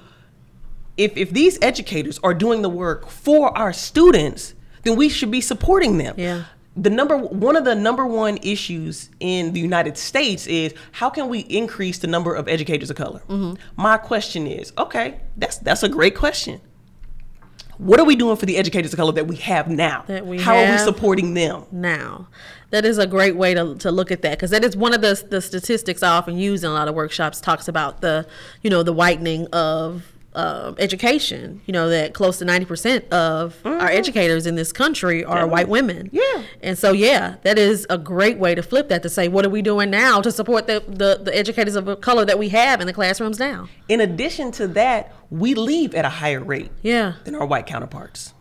if 0.97 1.15
if 1.17 1.32
these 1.32 1.58
educators 1.62 2.19
are 2.23 2.34
doing 2.36 2.62
the 2.62 2.69
work 2.69 3.10
for 3.10 3.56
our 3.58 3.73
students, 3.73 4.54
then 4.88 4.97
we 4.97 5.10
should 5.10 5.32
be 5.32 5.41
supporting 5.41 5.97
them. 5.97 6.15
Yeah. 6.17 6.45
The 6.76 6.89
number 6.89 7.17
one 7.17 7.56
of 7.56 7.65
the 7.65 7.76
number 7.76 8.06
one 8.06 8.38
issues 8.43 9.10
in 9.19 9.54
the 9.54 9.60
United 9.60 9.97
States 9.97 10.45
is 10.45 10.73
how 10.91 11.10
can 11.10 11.28
we 11.28 11.39
increase 11.39 11.97
the 11.97 12.08
number 12.08 12.36
of 12.36 12.47
educators 12.47 12.89
of 12.89 12.97
color? 12.97 13.21
Mm-hmm. 13.28 13.56
My 13.76 13.97
question 13.97 14.45
is, 14.45 14.71
okay, 14.78 15.19
that's 15.36 15.58
that's 15.58 15.84
a 15.84 15.89
great 15.89 16.15
question. 16.15 16.62
What 17.80 18.00
are 18.00 18.06
we 18.06 18.15
doing 18.15 18.38
for 18.38 18.45
the 18.45 18.58
educators 18.58 18.93
of 18.93 18.97
color 18.97 19.12
that 19.13 19.28
we 19.28 19.36
have 19.38 19.67
now? 19.69 20.04
That 20.08 20.26
we 20.26 20.39
how 20.39 20.56
are 20.56 20.71
we 20.71 20.78
supporting 20.78 21.34
them? 21.34 21.65
now. 21.71 22.28
That 22.69 22.84
is 22.84 22.97
a 22.97 23.08
great 23.08 23.38
way 23.38 23.54
to, 23.54 23.76
to 23.76 23.91
look 23.91 24.12
at 24.12 24.21
that 24.23 24.32
because 24.32 24.52
that 24.52 24.63
is 24.63 24.76
one 24.76 24.93
of 24.93 25.02
the, 25.02 25.23
the 25.30 25.41
statistics 25.41 26.04
I 26.04 26.10
often 26.10 26.38
use 26.38 26.65
in 26.65 26.69
a 26.69 26.73
lot 26.73 26.89
of 26.89 26.95
workshops 26.95 27.39
talks 27.39 27.69
about 27.69 28.02
the, 28.02 28.28
you 28.62 28.69
know, 28.69 28.84
the 28.84 28.91
whitening 28.91 29.47
of 29.54 30.04
uh, 30.38 30.76
education. 30.78 31.62
You 31.65 31.73
know, 31.73 31.89
that 31.89 32.13
close 32.13 32.38
to 32.38 32.45
90% 32.45 33.10
of 33.10 33.60
our 33.65 33.89
educators 33.89 34.45
in 34.45 34.56
this 34.56 34.71
country 34.71 35.26
are 35.26 35.47
white 35.47 35.67
women. 35.67 36.08
Mm-hmm. 36.08 36.15
Yeah. 36.15 36.43
And 36.62 36.78
so, 36.78 36.91
yeah, 36.91 37.38
that 37.41 37.58
is 37.58 37.86
a 37.89 37.97
great 37.97 38.38
way 38.38 38.54
to 38.54 38.62
flip 38.62 38.88
that 38.89 39.02
to 39.04 39.10
say, 39.10 39.28
what 39.28 39.45
are 39.45 39.50
we 39.50 39.62
doing 39.62 39.89
now 39.89 40.21
to 40.21 40.32
support 40.32 40.67
the, 40.67 40.84
the, 40.88 41.19
the 41.23 41.36
educators 41.36 41.76
of 41.76 42.00
color 42.02 42.23
that 42.23 42.38
we 42.38 42.50
have 42.50 42.80
in 42.80 42.88
the 42.88 42.93
classrooms 42.93 43.39
now? 43.39 43.67
In 43.89 44.00
addition 44.00 44.52
to 44.54 44.67
that, 44.69 45.13
we 45.32 45.56
leave 45.56 45.95
at 45.95 46.06
a 46.06 46.10
higher 46.10 46.43
rate. 46.43 46.71
Yeah. 46.82 47.13
than 47.23 47.36
our 47.36 47.45
white 47.45 47.65
counterparts. 47.65 48.34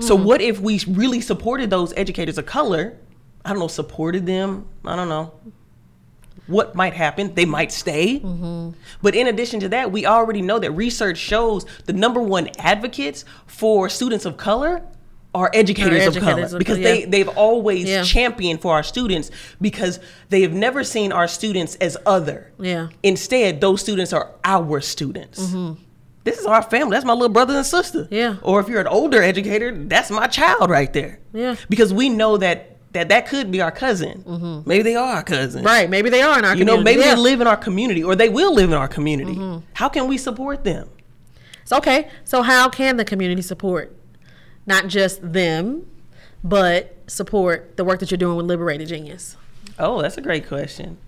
So 0.00 0.14
what 0.14 0.40
if 0.40 0.60
we 0.60 0.80
really 0.88 1.20
supported 1.20 1.70
those 1.70 1.92
educators 1.96 2.38
of 2.38 2.46
color? 2.46 2.98
I 3.44 3.50
don't 3.50 3.58
know, 3.58 3.68
supported 3.68 4.26
them. 4.26 4.68
I 4.84 4.96
don't 4.96 5.08
know. 5.08 5.32
What 6.48 6.74
might 6.74 6.94
happen. 6.94 7.34
They 7.34 7.44
might 7.44 7.70
stay. 7.70 8.18
Mm-hmm. 8.20 8.70
But 9.02 9.14
in 9.14 9.26
addition 9.28 9.60
to 9.60 9.68
that, 9.70 9.92
we 9.92 10.04
already 10.06 10.42
know 10.42 10.58
that 10.58 10.72
research 10.72 11.18
shows 11.18 11.64
the 11.86 11.92
number 11.92 12.20
one 12.20 12.48
advocates 12.58 13.24
for 13.46 13.88
students 13.88 14.24
of 14.24 14.36
color 14.36 14.82
are 15.34 15.50
educators, 15.52 16.06
Are 16.06 16.08
of 16.08 16.24
color 16.24 16.42
of 16.44 16.58
because 16.58 16.78
color, 16.78 16.82
they, 16.88 17.04
they've 17.04 17.28
always 17.28 17.86
Yeah. 17.86 18.02
championed 18.02 18.60
for 18.62 18.72
our 18.74 18.82
students 18.82 19.30
because 19.60 20.00
they 20.30 20.40
have 20.40 20.54
never 20.54 20.82
seen 20.82 21.12
our 21.12 21.28
students 21.28 21.76
as 21.76 21.96
other. 22.06 22.50
Yeah. 22.58 22.88
Instead, 23.02 23.60
those 23.60 23.82
students 23.82 24.12
are 24.14 24.30
our 24.42 24.80
students. 24.80 25.54
This 26.24 26.38
is 26.38 26.46
our 26.46 26.62
family. 26.62 26.92
That's 26.94 27.04
my 27.04 27.12
little 27.12 27.28
brother 27.28 27.54
and 27.56 27.64
sister. 27.64 28.04
Mm-hmm. 28.04 28.14
Yeah. 28.14 28.36
Or 28.42 28.58
if 28.60 28.68
you're 28.68 28.80
an 28.80 28.86
older 28.88 29.22
educator, 29.22 29.70
that's 29.72 30.10
my 30.10 30.26
child 30.28 30.70
right 30.70 30.92
there. 30.92 31.20
Yeah. 31.32 31.56
Because 31.68 31.92
we 31.92 32.08
know 32.08 32.38
that 32.38 32.77
that 32.92 33.08
that 33.10 33.28
could 33.28 33.50
be 33.50 33.60
our 33.60 33.70
cousin. 33.70 34.22
Mm-hmm. 34.26 34.68
Maybe 34.68 34.82
they 34.82 34.96
are 34.96 35.16
our 35.16 35.22
cousin. 35.22 35.62
Right. 35.64 35.88
Maybe 35.90 36.10
they 36.10 36.22
are 36.22 36.38
in 36.38 36.44
our 36.44 36.56
You 36.56 36.64
know, 36.64 36.76
community. 36.76 36.84
maybe 36.84 37.00
yeah. 37.08 37.14
they 37.14 37.20
live 37.20 37.40
in 37.40 37.46
our 37.46 37.56
community 37.56 38.02
or 38.02 38.16
they 38.16 38.28
will 38.28 38.54
live 38.54 38.70
in 38.70 38.76
our 38.76 38.88
community. 38.88 39.34
Mm-hmm. 39.34 39.64
How 39.74 39.88
can 39.88 40.08
we 40.08 40.16
support 40.16 40.64
them? 40.64 40.88
So, 41.64 41.76
okay. 41.78 42.08
So 42.24 42.42
how 42.42 42.68
can 42.70 42.96
the 42.96 43.04
community 43.04 43.42
support 43.42 43.94
not 44.66 44.86
just 44.88 45.32
them, 45.32 45.86
but 46.42 46.96
support 47.06 47.76
the 47.76 47.84
work 47.84 48.00
that 48.00 48.10
you're 48.10 48.18
doing 48.18 48.36
with 48.36 48.46
Liberated 48.46 48.88
Genius? 48.88 49.36
Oh, 49.78 50.00
that's 50.00 50.16
a 50.16 50.22
great 50.22 50.46
question. 50.48 50.98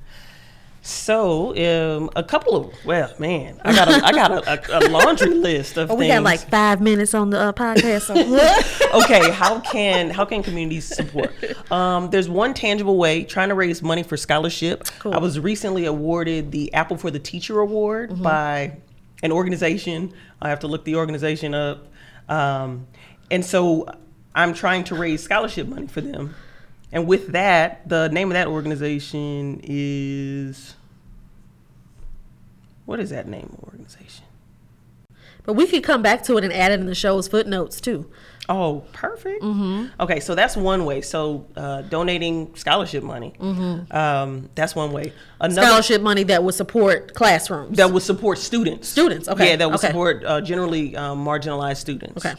So, 0.82 1.50
um, 1.98 2.08
a 2.16 2.22
couple 2.24 2.56
of 2.56 2.72
well, 2.86 3.12
man, 3.18 3.60
I 3.64 3.74
got 3.74 3.88
a, 3.88 4.04
I 4.06 4.12
got 4.12 4.30
a, 4.30 4.76
a, 4.76 4.78
a 4.78 4.82
laundry 4.88 5.34
list 5.34 5.76
of 5.76 5.90
Oh, 5.90 5.94
we 5.94 6.04
things. 6.06 6.14
got 6.14 6.22
like 6.22 6.40
five 6.48 6.80
minutes 6.80 7.12
on 7.12 7.28
the 7.28 7.38
uh, 7.38 7.52
podcast. 7.52 8.02
So. 8.02 8.98
okay, 9.02 9.30
how 9.30 9.60
can 9.60 10.08
how 10.08 10.24
can 10.24 10.42
communities 10.42 10.86
support? 10.86 11.32
Um, 11.70 12.08
there's 12.08 12.30
one 12.30 12.54
tangible 12.54 12.96
way 12.96 13.24
trying 13.24 13.50
to 13.50 13.54
raise 13.54 13.82
money 13.82 14.02
for 14.02 14.16
scholarship. 14.16 14.84
Cool. 15.00 15.12
I 15.12 15.18
was 15.18 15.38
recently 15.38 15.84
awarded 15.84 16.50
the 16.50 16.72
Apple 16.72 16.96
for 16.96 17.10
the 17.10 17.18
Teacher 17.20 17.60
Award 17.60 18.10
Mm-hmm. 18.10 18.22
by 18.22 18.78
an 19.22 19.32
organization. 19.32 20.14
I 20.40 20.48
have 20.48 20.60
to 20.60 20.66
look 20.66 20.84
the 20.86 20.96
organization 20.96 21.52
up, 21.54 21.88
um, 22.30 22.86
and 23.30 23.44
so 23.44 23.86
I'm 24.34 24.54
trying 24.54 24.84
to 24.84 24.94
raise 24.94 25.22
scholarship 25.22 25.66
money 25.68 25.88
for 25.88 26.00
them. 26.00 26.34
And 26.92 27.06
with 27.06 27.28
that, 27.28 27.88
the 27.88 28.08
name 28.08 28.28
of 28.30 28.34
that 28.34 28.48
organization 28.48 29.60
is 29.62 30.74
what 32.84 32.98
is 33.00 33.10
that 33.10 33.28
name 33.28 33.50
of 33.58 33.64
organization? 33.64 34.24
but 35.44 35.54
we 35.54 35.66
could 35.66 35.82
come 35.82 36.02
back 36.02 36.22
to 36.22 36.36
it 36.36 36.44
and 36.44 36.52
add 36.52 36.70
it 36.70 36.78
in 36.80 36.86
the 36.86 36.94
show's 36.94 37.26
footnotes 37.26 37.80
too. 37.80 38.08
Oh, 38.48 38.84
perfect. 38.92 39.42
Okay, 39.98 40.20
so 40.20 40.34
that's 40.34 40.56
one 40.56 40.84
way. 40.84 41.00
So 41.00 41.46
uh, 41.56 41.82
donating 41.82 42.54
scholarship 42.56 43.02
money. 43.02 43.32
Um, 43.90 44.50
that's 44.54 44.74
one 44.76 44.92
way. 44.92 45.12
Another 45.40 45.62
Scholarship 45.66 46.02
money 46.02 46.24
that 46.24 46.44
would 46.44 46.54
support 46.54 47.14
classrooms. 47.14 47.76
that 47.78 47.90
would 47.90 48.02
support 48.02 48.38
students. 48.38 48.88
Students, 48.88 49.28
okay, 49.28 49.50
Yeah, 49.50 49.56
that 49.56 49.68
would 49.70 49.76
okay. 49.78 49.86
support 49.88 50.24
uh, 50.24 50.40
generally 50.40 50.94
um, 50.94 51.24
marginalized 51.24 51.78
students. 51.78 52.24
Okay. 52.24 52.38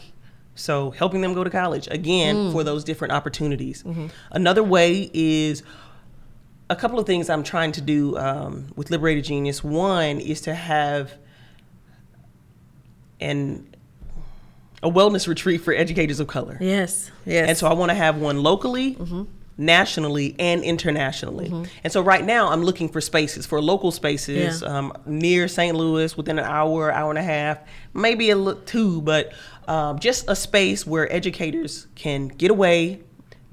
So 0.54 0.90
helping 0.90 1.20
them 1.22 1.32
go 1.34 1.42
to 1.44 1.50
college 1.50 1.88
again 1.90 2.36
Mm. 2.36 2.52
for 2.52 2.62
those 2.64 2.84
different 2.84 3.12
opportunities. 3.12 3.82
Mm-hmm. 3.82 4.06
Another 4.32 4.62
way 4.62 5.10
is 5.14 5.62
a 6.68 6.76
couple 6.76 6.98
of 6.98 7.06
things 7.06 7.28
I'm 7.30 7.42
trying 7.42 7.72
to 7.72 7.80
do 7.80 8.16
um, 8.18 8.66
with 8.76 8.90
Liberated 8.90 9.24
Genius. 9.24 9.64
One 9.64 10.18
is 10.20 10.40
to 10.42 10.54
have 10.54 11.14
an 13.20 13.66
a 14.82 14.90
wellness 14.90 15.26
retreat 15.32 15.60
for 15.60 15.72
educators 15.74 16.18
of 16.20 16.26
color. 16.26 16.58
yes. 16.60 17.10
Yes. 17.24 17.48
And 17.48 17.56
so 17.56 17.68
I 17.68 17.72
want 17.74 17.90
to 17.90 17.94
have 17.94 18.16
one 18.18 18.42
locally, 18.42 18.96
nationally, 19.58 20.34
and 20.38 20.62
internationally. 20.64 21.52
And 21.84 21.92
so 21.92 22.00
right 22.00 22.24
now 22.24 22.48
I'm 22.50 22.62
looking 22.64 22.88
for 22.88 23.00
spaces 23.00 23.46
for 23.46 23.60
local 23.60 23.90
spaces 23.92 24.62
Yeah. 24.62 24.68
um, 24.68 24.92
near 25.06 25.46
St. 25.48 25.76
Louis 25.76 26.16
within 26.16 26.38
an 26.38 26.44
hour, 26.44 26.90
hour 26.92 27.10
and 27.10 27.18
a 27.18 27.22
half, 27.22 27.58
maybe 27.94 28.30
a 28.30 28.36
little 28.36 28.60
two, 28.62 29.02
but 29.02 29.32
um, 29.68 29.98
just 29.98 30.24
a 30.28 30.34
space 30.34 30.86
where 30.86 31.12
educators 31.12 31.86
can 31.94 32.28
get 32.28 32.50
away, 32.50 33.00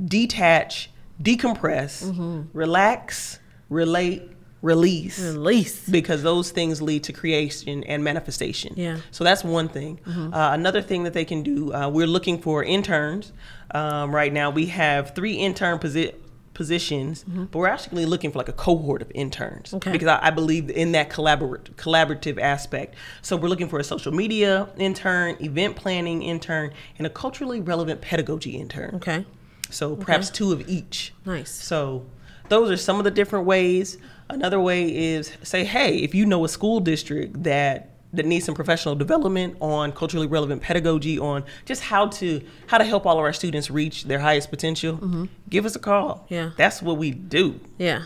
detach, 0.03 0.89
decompress, 1.21 2.45
relax, 2.53 3.39
relate, 3.69 4.23
release 4.61 5.19
Release. 5.19 5.87
because 5.89 6.21
those 6.23 6.51
things 6.51 6.81
lead 6.81 7.03
to 7.05 7.13
creation 7.13 7.83
and 7.85 8.03
manifestation. 8.03 8.73
Yeah. 8.75 8.97
So 9.11 9.23
that's 9.23 9.43
one 9.43 9.69
thing. 9.69 9.99
Mm-hmm. 10.05 10.33
Uh, 10.33 10.53
another 10.53 10.81
thing 10.81 11.03
that 11.03 11.13
they 11.13 11.25
can 11.25 11.43
do, 11.43 11.73
uh, 11.73 11.89
we're 11.89 12.07
looking 12.07 12.41
for 12.41 12.63
interns. 12.63 13.31
Um, 13.71 14.13
right 14.13 14.33
now, 14.33 14.49
we 14.49 14.65
have 14.67 15.15
three 15.15 15.33
intern 15.35 15.79
posi- 15.79 16.13
positions, 16.53 17.23
but 17.23 17.57
we're 17.57 17.67
actually 17.67 18.05
looking 18.05 18.31
for 18.31 18.37
like 18.39 18.49
a 18.49 18.53
cohort 18.53 19.01
of 19.01 19.09
interns 19.15 19.67
Mm-hmm. 19.69 19.75
Okay. 19.77 19.91
because 19.93 20.07
I, 20.09 20.27
I 20.27 20.29
believe 20.29 20.69
in 20.69 20.91
that 20.91 21.09
collaborative 21.09 21.75
collaborative 21.75 22.37
aspect. 22.39 22.95
So 23.21 23.37
we're 23.37 23.47
looking 23.47 23.69
for 23.69 23.79
a 23.79 23.83
social 23.83 24.11
media 24.11 24.67
intern, 24.77 25.37
event 25.39 25.77
planning 25.77 26.21
intern, 26.21 26.71
and 26.97 27.07
a 27.07 27.09
culturally 27.09 27.61
relevant 27.61 28.01
pedagogy 28.01 28.57
intern. 28.57 28.95
Okay. 28.95 29.25
So 29.69 29.95
perhaps 29.95 30.29
two 30.29 30.51
of 30.51 30.67
each. 30.67 31.13
Nice. 31.25 31.51
So 31.51 32.05
those 32.49 32.69
are 32.71 32.77
some 32.77 32.97
of 32.97 33.03
the 33.05 33.11
different 33.11 33.45
ways. 33.45 33.97
Another 34.29 34.59
way 34.59 34.95
is 34.95 35.31
say, 35.43 35.63
hey, 35.63 35.97
if 35.97 36.13
you 36.13 36.25
know 36.25 36.45
a 36.45 36.49
school 36.49 36.79
district 36.79 37.43
that 37.43 37.89
that 38.11 38.25
needs 38.25 38.43
some 38.45 38.55
professional 38.55 38.95
development 38.95 39.55
on 39.59 39.91
culturally 39.91 40.25
relevant 40.25 40.61
pedagogy 40.63 41.19
on 41.19 41.43
just 41.65 41.83
how 41.83 42.07
to 42.07 42.41
how 42.67 42.77
to 42.77 42.83
help 42.83 43.05
all 43.05 43.13
of 43.19 43.23
our 43.23 43.33
students 43.33 43.69
reach 43.69 44.05
their 44.05 44.19
highest 44.19 44.49
potential, 44.49 45.27
give 45.49 45.65
us 45.65 45.75
a 45.75 45.79
call. 45.79 46.15
Mm-hmm. 46.25 46.33
Yeah. 46.33 46.51
That's 46.57 46.81
what 46.81 46.97
we 46.97 47.11
do. 47.11 47.59
Yeah. 47.77 48.03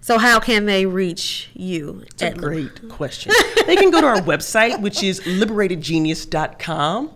So 0.00 0.18
how 0.18 0.38
can 0.40 0.66
they 0.66 0.86
reach 0.86 1.50
you? 1.54 2.02
It's 2.06 2.22
a 2.22 2.32
great 2.32 2.88
question. 2.88 3.32
they 3.66 3.76
can 3.76 3.90
go 3.90 4.00
to 4.00 4.06
our 4.06 4.20
website, 4.20 4.80
which 4.80 5.02
is 5.02 5.20
liberatedgenius.com, 5.20 7.10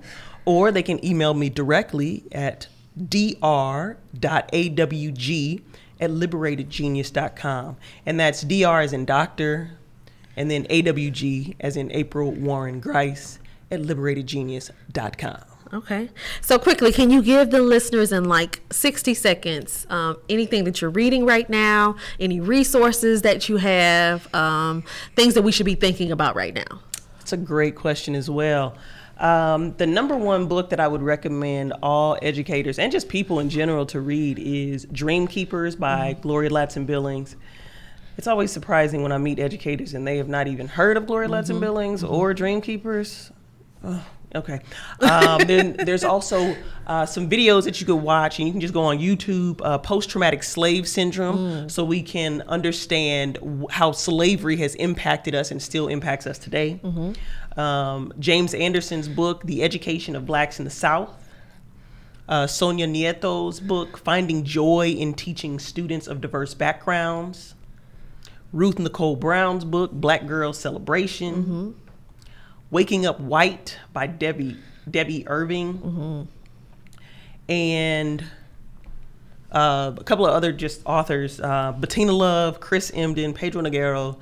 or 0.45 0.73
they 0.73 0.83
can 0.83 1.05
email 1.05 1.35
me 1.35 1.51
directly 1.51 2.25
at 2.33 2.67
dr.awg 3.09 4.11
at 6.01 6.11
liberatedgenius.com. 6.11 7.77
And 8.07 8.21
that's 8.21 8.43
dr 8.43 8.81
as 8.81 8.93
in 8.93 9.05
doctor, 9.05 9.73
and 10.37 10.51
then 10.51 10.65
awg 10.67 11.57
as 11.61 11.77
in 11.77 11.91
April 11.93 12.31
Warren 12.33 12.81
Grice 12.81 13.39
at 13.71 13.81
liberatedgenius.com. 13.81 15.45
Okay. 15.73 16.09
So 16.41 16.59
quickly, 16.59 16.93
can 16.93 17.11
you 17.11 17.23
give 17.23 17.51
the 17.51 17.61
listeners 17.61 18.11
in 18.11 18.25
like 18.25 18.63
60 18.71 19.13
seconds 19.15 19.87
um, 19.91 20.17
anything 20.29 20.65
that 20.65 20.81
you're 20.81 20.91
reading 20.91 21.27
right 21.27 21.49
now, 21.49 21.97
any 22.19 22.41
resources 22.41 23.23
that 23.23 23.49
you 23.49 23.59
have, 23.59 24.33
um, 24.35 24.83
things 25.15 25.35
that 25.35 25.43
we 25.43 25.53
should 25.53 25.67
be 25.67 25.75
thinking 25.75 26.11
about 26.11 26.35
right 26.37 26.55
now? 26.55 26.81
That's 27.19 27.35
a 27.35 27.37
great 27.37 27.77
question 27.77 28.15
as 28.15 28.31
well. 28.31 28.75
Um, 29.19 29.75
the 29.77 29.87
number 29.87 30.17
one 30.17 30.47
book 30.47 30.71
that 30.71 30.79
I 30.79 30.87
would 30.87 31.03
recommend 31.03 31.73
all 31.83 32.17
educators 32.23 32.79
and 32.79 32.93
just 32.93 33.09
people 33.09 33.41
in 33.41 33.51
general 33.51 33.85
to 33.87 34.01
read 34.01 34.39
is 34.39 34.85
Dream 34.93 35.27
Keepers 35.27 35.75
by 35.75 36.13
mm-hmm. 36.13 36.23
Gloria 36.23 36.51
Ladson 36.51 36.87
Billings. 36.87 37.35
It's 38.17 38.29
always 38.29 38.53
surprising 38.53 39.03
when 39.03 39.11
I 39.11 39.19
meet 39.19 39.39
educators 39.39 39.95
and 39.95 40.07
they 40.07 40.19
have 40.19 40.29
not 40.29 40.47
even 40.47 40.69
heard 40.69 40.97
of 40.97 41.07
Gloria 41.07 41.29
Ladson 41.29 41.53
mm-hmm. 41.53 41.61
Billings 41.61 42.03
mm-hmm. 42.03 42.15
or 42.15 42.33
Dream 42.33 42.61
Keepers. 42.61 43.33
Oh, 43.83 44.05
okay. 44.35 44.61
Um, 45.01 45.41
then 45.47 45.77
there's 45.85 46.05
also 46.05 46.57
uh, 46.87 47.07
some 47.07 47.29
videos 47.29 47.65
that 47.65 47.81
you 47.81 47.87
could 47.87 47.97
watch, 47.97 48.39
and 48.39 48.47
you 48.47 48.53
can 48.53 48.61
just 48.61 48.75
go 48.75 48.83
on 48.83 48.99
YouTube, 48.99 49.61
uh, 49.65 49.79
post 49.79 50.11
traumatic 50.11 50.43
slave 50.43 50.87
syndrome, 50.89 51.69
so 51.69 51.85
we 51.85 52.03
can 52.03 52.43
understand 52.49 53.35
w- 53.35 53.67
how 53.71 53.93
slavery 53.93 54.57
has 54.57 54.75
impacted 54.77 55.35
us 55.35 55.51
and 55.51 55.61
still 55.63 55.89
impacts 55.89 56.27
us 56.27 56.39
today. 56.39 56.81
Um, 57.57 58.13
James 58.19 58.55
Anderson's 58.55 59.09
book, 59.09 59.43
The 59.45 59.63
Education 59.63 60.15
of 60.17 60.27
Blacks 60.27 60.59
in 60.59 60.65
the 60.65 60.71
South. 60.71 61.11
Uh, 62.29 62.47
Sonia 62.47 62.87
Nieto's 62.87 63.59
book, 63.59 63.97
Finding 63.99 64.45
Joy 64.45 64.89
in 64.91 65.15
Teaching 65.15 65.59
Students 65.59 66.07
of 66.07 66.21
Diverse 66.21 66.53
Backgrounds. 66.55 67.55
Ruth 68.53 68.79
Nicole 68.79 69.17
Brown's 69.17 69.65
book, 69.65 69.93
Black 69.93 70.27
Girl 70.27 70.53
Celebration. 70.53 71.75
Waking 72.71 73.07
Up 73.07 73.21
White 73.21 73.79
by 73.93 74.07
Debbie 74.07 74.57
Debbie 74.91 75.27
Irving, 75.27 76.29
and 77.49 78.25
uh, 79.51 79.93
a 79.97 80.05
couple 80.05 80.27
of 80.27 80.35
other 80.35 80.53
just 80.53 80.83
authors: 80.85 81.41
uh, 81.41 81.73
Bettina 81.73 82.13
Love, 82.13 82.61
Chris 82.61 82.91
Emdin, 82.91 83.35
Pedro 83.35 83.63
Noguera. 83.63 84.17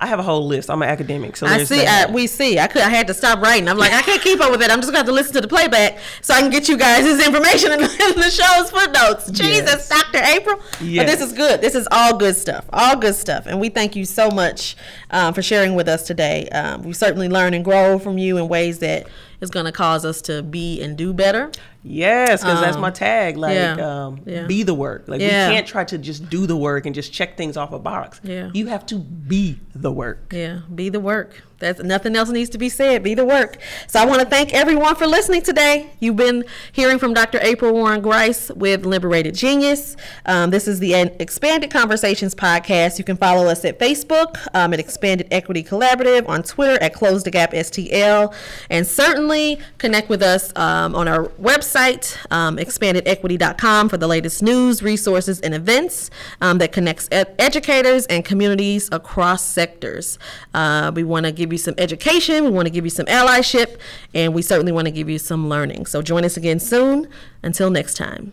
I 0.00 0.06
have 0.06 0.20
a 0.20 0.22
whole 0.22 0.46
list. 0.46 0.70
I'm 0.70 0.80
an 0.82 0.88
academic, 0.88 1.36
so 1.36 1.44
I 1.46 1.64
see. 1.64 1.84
I, 1.84 2.06
we 2.10 2.28
see. 2.28 2.58
I 2.58 2.68
could. 2.68 2.82
I 2.82 2.88
had 2.88 3.08
to 3.08 3.14
stop 3.14 3.40
writing. 3.40 3.68
I'm 3.68 3.76
like, 3.78 3.92
I 3.92 4.00
can't 4.02 4.22
keep 4.22 4.40
up 4.40 4.52
with 4.52 4.62
it. 4.62 4.70
I'm 4.70 4.78
just 4.80 4.92
going 4.92 4.94
to 4.94 4.98
have 4.98 5.06
to 5.06 5.12
listen 5.12 5.32
to 5.34 5.40
the 5.40 5.48
playback 5.48 5.98
so 6.22 6.34
I 6.34 6.40
can 6.40 6.50
get 6.50 6.68
you 6.68 6.76
guys 6.76 7.02
this 7.04 7.26
information 7.26 7.72
in, 7.72 7.80
the- 7.80 8.12
in 8.14 8.20
the 8.20 8.30
show's 8.30 8.70
footnotes. 8.70 9.30
Jesus, 9.32 9.64
Yes. 9.66 9.88
Dr. 9.88 10.18
April. 10.24 10.56
But 10.78 11.06
this 11.08 11.20
is 11.20 11.32
good. 11.32 11.60
This 11.60 11.74
is 11.74 11.88
all 11.90 12.16
good 12.16 12.36
stuff. 12.36 12.64
All 12.72 12.96
good 12.96 13.16
stuff. 13.16 13.46
And 13.46 13.58
we 13.60 13.70
thank 13.70 13.96
you 13.96 14.04
so 14.04 14.30
much 14.30 14.76
um, 15.10 15.34
for 15.34 15.42
sharing 15.42 15.74
with 15.74 15.88
us 15.88 16.04
today. 16.06 16.48
Um, 16.50 16.82
we 16.84 16.92
certainly 16.92 17.28
learn 17.28 17.52
and 17.54 17.64
grow 17.64 17.98
from 17.98 18.18
you 18.18 18.36
in 18.38 18.46
ways 18.48 18.78
that 18.78 19.08
is 19.40 19.50
going 19.50 19.66
to 19.66 19.72
cause 19.72 20.04
us 20.04 20.20
to 20.22 20.42
be 20.42 20.80
and 20.82 20.96
do 20.96 21.12
better. 21.12 21.50
Yes, 21.82 22.42
because 22.42 22.60
that's 22.60 22.76
my 22.76 22.90
tag. 22.90 23.36
Like, 23.36 23.56
Um, 23.56 23.78
yeah, 23.78 24.04
um, 24.06 24.20
yeah. 24.26 24.46
be 24.46 24.62
the 24.62 24.74
work. 24.74 25.04
Like, 25.06 25.20
Yeah. 25.20 25.48
we 25.48 25.54
can't 25.54 25.66
try 25.66 25.84
to 25.84 25.96
just 25.98 26.28
do 26.28 26.46
the 26.46 26.56
work 26.56 26.86
and 26.86 26.94
just 26.94 27.12
check 27.12 27.36
things 27.36 27.56
off 27.56 27.72
a 27.72 27.78
box. 27.78 28.20
Yeah. 28.24 28.50
You 28.52 28.66
have 28.66 28.84
to 28.86 28.96
be 28.98 29.58
the 29.74 29.92
work. 29.92 30.32
Yeah, 30.34 30.60
be 30.74 30.88
the 30.88 31.00
work. 31.00 31.42
That's 31.58 31.82
nothing 31.82 32.14
else 32.14 32.28
needs 32.28 32.50
to 32.50 32.58
be 32.58 32.68
said. 32.68 33.02
Be 33.02 33.14
the 33.14 33.24
work. 33.24 33.58
So 33.88 34.00
I 34.00 34.06
want 34.06 34.20
to 34.20 34.28
thank 34.28 34.54
everyone 34.54 34.94
for 34.94 35.06
listening 35.06 35.42
today. 35.42 35.90
You've 35.98 36.16
been 36.16 36.44
hearing 36.70 37.00
from 37.00 37.14
Dr. 37.14 37.40
April 37.42 37.72
Warren 37.72 38.00
Grice 38.00 38.50
with 38.50 38.86
Liberated 38.86 39.34
Genius. 39.34 39.96
Um, 40.24 40.50
this 40.50 40.68
is 40.68 40.78
the 40.78 40.94
Expanded 40.94 41.70
Conversations 41.70 42.34
podcast. 42.34 42.98
You 42.98 43.04
can 43.04 43.16
follow 43.16 43.46
us 43.46 43.64
at 43.64 43.78
Facebook 43.78 44.36
um, 44.54 44.72
at 44.72 44.78
Expanded 44.78 45.26
Equity 45.32 45.64
Collaborative, 45.64 46.28
on 46.28 46.44
Twitter 46.44 46.80
at 46.80 46.94
Close 46.94 47.24
the 47.24 47.30
Gap 47.30 47.52
STL, 47.52 48.32
and 48.70 48.86
certainly 48.86 49.58
connect 49.78 50.08
with 50.08 50.22
us 50.22 50.52
um, 50.56 50.94
on 50.94 51.08
our 51.08 51.24
website, 51.40 52.16
um, 52.30 52.56
expandedequity.com, 52.56 53.88
for 53.88 53.96
the 53.96 54.06
latest 54.06 54.42
news, 54.42 54.82
resources, 54.82 55.40
and 55.40 55.54
events 55.54 56.10
um, 56.40 56.58
that 56.58 56.70
connects 56.70 57.08
ed- 57.10 57.34
educators 57.38 58.06
and 58.06 58.24
communities 58.24 58.88
across 58.92 59.42
sectors. 59.44 60.20
Uh, 60.54 60.92
we 60.94 61.02
want 61.02 61.26
to 61.26 61.32
give 61.48 61.54
you 61.54 61.58
some 61.58 61.74
education, 61.78 62.44
we 62.44 62.50
want 62.50 62.66
to 62.66 62.70
give 62.70 62.84
you 62.84 62.90
some 62.90 63.06
allyship, 63.06 63.78
and 64.14 64.34
we 64.34 64.42
certainly 64.42 64.72
want 64.72 64.86
to 64.86 64.92
give 64.92 65.08
you 65.08 65.18
some 65.18 65.48
learning. 65.48 65.86
So 65.86 66.02
join 66.02 66.24
us 66.24 66.36
again 66.36 66.60
soon. 66.60 67.08
Until 67.42 67.70
next 67.70 67.96
time. 67.96 68.32